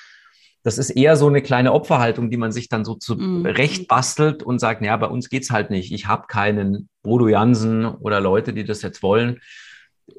Das 0.67 0.77
ist 0.77 0.89
eher 0.89 1.15
so 1.15 1.27
eine 1.27 1.41
kleine 1.41 1.71
Opferhaltung, 1.71 2.29
die 2.29 2.35
man 2.35 2.51
sich 2.51 2.67
dann 2.67 2.83
so 2.83 2.95
zurecht 2.95 3.83
mhm. 3.83 3.87
bastelt 3.87 4.43
und 4.43 4.59
sagt, 4.59 4.83
ja, 4.83 4.97
bei 4.97 5.07
uns 5.07 5.29
geht's 5.29 5.49
halt 5.49 5.69
nicht. 5.69 5.93
Ich 5.93 6.07
habe 6.07 6.27
keinen 6.27 6.89
Bodo 7.03 7.29
Jansen 7.29 7.85
oder 7.85 8.19
Leute, 8.19 8.51
die 8.51 8.65
das 8.65 8.81
jetzt 8.81 9.01
wollen 9.01 9.39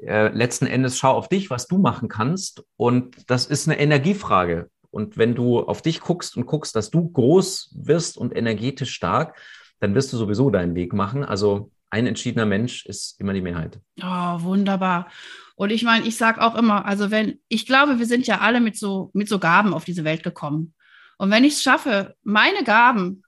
äh, 0.07 0.29
letzten 0.29 0.67
Endes 0.67 0.99
schau 0.99 1.13
auf 1.13 1.29
dich, 1.29 1.51
was 1.51 1.67
du 1.67 1.77
machen 1.77 2.09
kannst. 2.09 2.65
Und 2.79 3.31
das 3.31 3.45
ist 3.45 3.69
eine 3.69 3.79
Energiefrage. 3.79 4.71
Und 4.91 5.19
wenn 5.19 5.35
du 5.35 5.61
auf 5.61 5.83
dich 5.83 6.01
guckst 6.01 6.35
und 6.35 6.47
guckst, 6.47 6.75
dass 6.75 6.91
du 6.91 7.11
groß 7.11 7.75
wirst 7.77 8.17
und 8.17 8.35
energetisch 8.35 8.93
stark, 8.93 9.39
dann 9.81 9.95
wirst 9.95 10.15
du 10.15 10.17
sowieso 10.17 10.49
deinen 10.49 10.75
Weg 10.75 10.95
machen. 10.95 11.25
Also 11.25 11.71
ein 11.91 12.07
entschiedener 12.07 12.47
Mensch 12.47 12.87
ist 12.87 13.21
immer 13.21 13.33
die 13.33 13.41
Mehrheit. 13.41 13.81
Oh, 14.03 14.43
wunderbar. 14.43 15.11
Und 15.57 15.71
ich 15.71 15.83
meine, 15.83 16.07
ich 16.07 16.17
sage 16.17 16.43
auch 16.43 16.55
immer, 16.55 16.85
also 16.85 17.11
wenn, 17.11 17.41
ich 17.49 17.67
glaube, 17.67 17.99
wir 17.99 18.07
sind 18.07 18.27
ja 18.27 18.39
alle 18.39 18.61
mit 18.61 18.77
so, 18.77 19.11
mit 19.15 19.29
so 19.29 19.39
Gaben 19.39 19.75
auf 19.75 19.85
diese 19.85 20.05
Welt 20.05 20.23
gekommen. 20.23 20.75
Und 21.17 21.31
wenn 21.31 21.45
ich 21.45 21.55
es 21.55 21.63
schaffe, 21.63 22.15
meine 22.23 22.63
Gaben 22.63 23.23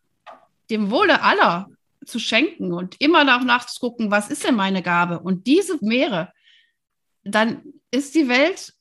dem 0.71 0.91
Wohle 0.91 1.23
aller 1.23 1.69
zu 2.05 2.19
schenken 2.19 2.73
und 2.73 3.01
immer 3.01 3.25
nach 3.25 3.45
nachzugucken, 3.45 4.11
was 4.11 4.31
ist 4.31 4.45
denn 4.45 4.55
meine 4.55 4.83
Gabe? 4.83 5.19
Und 5.19 5.47
diese 5.47 5.79
Meere 5.81 6.33
dann 7.25 7.63
ist 7.91 8.15
die 8.15 8.29
Welt 8.29 8.73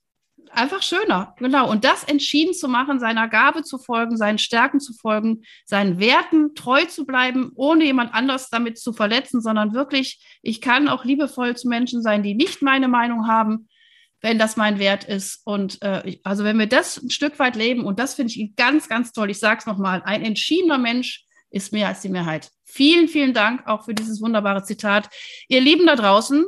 einfach 0.51 0.81
schöner. 0.81 1.35
Genau. 1.37 1.69
Und 1.69 1.83
das 1.83 2.03
entschieden 2.03 2.53
zu 2.53 2.67
machen, 2.67 2.99
seiner 2.99 3.27
Gabe 3.27 3.63
zu 3.63 3.77
folgen, 3.77 4.17
seinen 4.17 4.37
Stärken 4.37 4.79
zu 4.79 4.93
folgen, 4.93 5.43
seinen 5.65 5.99
Werten 5.99 6.55
treu 6.55 6.85
zu 6.85 7.05
bleiben, 7.05 7.51
ohne 7.55 7.85
jemand 7.85 8.13
anders 8.13 8.49
damit 8.49 8.79
zu 8.79 8.93
verletzen, 8.93 9.41
sondern 9.41 9.73
wirklich, 9.73 10.21
ich 10.41 10.61
kann 10.61 10.87
auch 10.87 11.05
liebevoll 11.05 11.55
zu 11.55 11.67
Menschen 11.67 12.01
sein, 12.01 12.23
die 12.23 12.35
nicht 12.35 12.61
meine 12.61 12.87
Meinung 12.87 13.27
haben, 13.27 13.67
wenn 14.21 14.39
das 14.39 14.57
mein 14.57 14.79
Wert 14.79 15.03
ist. 15.03 15.41
Und 15.45 15.81
äh, 15.81 16.17
also 16.23 16.43
wenn 16.43 16.59
wir 16.59 16.67
das 16.67 16.97
ein 16.97 17.09
Stück 17.09 17.39
weit 17.39 17.55
leben, 17.55 17.85
und 17.85 17.99
das 17.99 18.15
finde 18.15 18.33
ich 18.33 18.55
ganz, 18.55 18.89
ganz 18.89 19.11
toll, 19.11 19.29
ich 19.29 19.39
sage 19.39 19.59
es 19.59 19.65
nochmal, 19.65 20.01
ein 20.03 20.23
entschiedener 20.23 20.77
Mensch 20.77 21.25
ist 21.51 21.73
mehr 21.73 21.87
als 21.87 22.01
die 22.01 22.09
Mehrheit. 22.09 22.51
Vielen, 22.63 23.07
vielen 23.07 23.33
Dank 23.33 23.65
auch 23.65 23.85
für 23.85 23.93
dieses 23.93 24.21
wunderbare 24.21 24.63
Zitat. 24.63 25.09
Ihr 25.47 25.61
Lieben 25.61 25.87
da 25.87 25.95
draußen, 25.95 26.45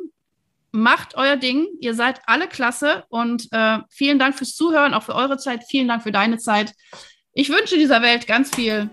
macht 0.71 1.15
euer 1.15 1.35
Ding. 1.35 1.67
Ihr 1.79 1.93
seid 1.93 2.21
alle 2.25 2.47
klasse 2.47 3.03
und 3.09 3.47
äh, 3.51 3.79
vielen 3.89 4.19
Dank 4.19 4.37
fürs 4.37 4.55
Zuhören, 4.55 4.93
auch 4.93 5.03
für 5.03 5.15
eure 5.15 5.37
Zeit. 5.37 5.63
Vielen 5.69 5.87
Dank 5.87 6.03
für 6.03 6.11
deine 6.11 6.37
Zeit. 6.37 6.73
Ich 7.33 7.49
wünsche 7.49 7.77
dieser 7.77 8.01
Welt 8.01 8.27
ganz 8.27 8.53
viel 8.55 8.89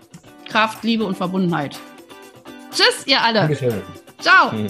Kraft, 0.49 0.83
Liebe 0.85 1.05
und 1.05 1.17
Verbundenheit. 1.17 1.79
Tschüss, 2.71 3.07
ihr 3.07 3.23
alle. 3.23 3.41
Dankeschön. 3.41 3.83
Ciao. 4.21 4.53
Mhm. 4.53 4.69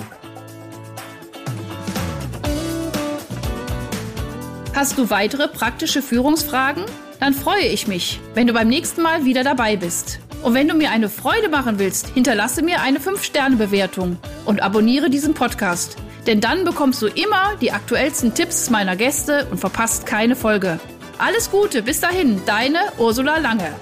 Hast 4.74 4.96
du 4.96 5.10
weitere 5.10 5.48
praktische 5.48 6.02
Führungsfragen? 6.02 6.84
Dann 7.18 7.34
freue 7.34 7.66
ich 7.66 7.88
mich, 7.88 8.20
wenn 8.34 8.46
du 8.46 8.52
beim 8.52 8.68
nächsten 8.68 9.02
Mal 9.02 9.24
wieder 9.24 9.42
dabei 9.42 9.76
bist. 9.76 10.20
Und 10.42 10.54
wenn 10.54 10.68
du 10.68 10.74
mir 10.74 10.92
eine 10.92 11.08
Freude 11.08 11.48
machen 11.48 11.80
willst, 11.80 12.08
hinterlasse 12.10 12.62
mir 12.62 12.80
eine 12.80 13.00
5-Sterne-Bewertung 13.00 14.18
und 14.44 14.62
abonniere 14.62 15.10
diesen 15.10 15.34
Podcast. 15.34 15.96
Denn 16.28 16.42
dann 16.42 16.64
bekommst 16.64 17.00
du 17.00 17.06
immer 17.06 17.54
die 17.58 17.72
aktuellsten 17.72 18.34
Tipps 18.34 18.68
meiner 18.68 18.96
Gäste 18.96 19.46
und 19.50 19.56
verpasst 19.56 20.04
keine 20.04 20.36
Folge. 20.36 20.78
Alles 21.16 21.50
Gute, 21.50 21.80
bis 21.80 22.00
dahin, 22.00 22.42
deine 22.44 22.80
Ursula 22.98 23.38
Lange. 23.38 23.72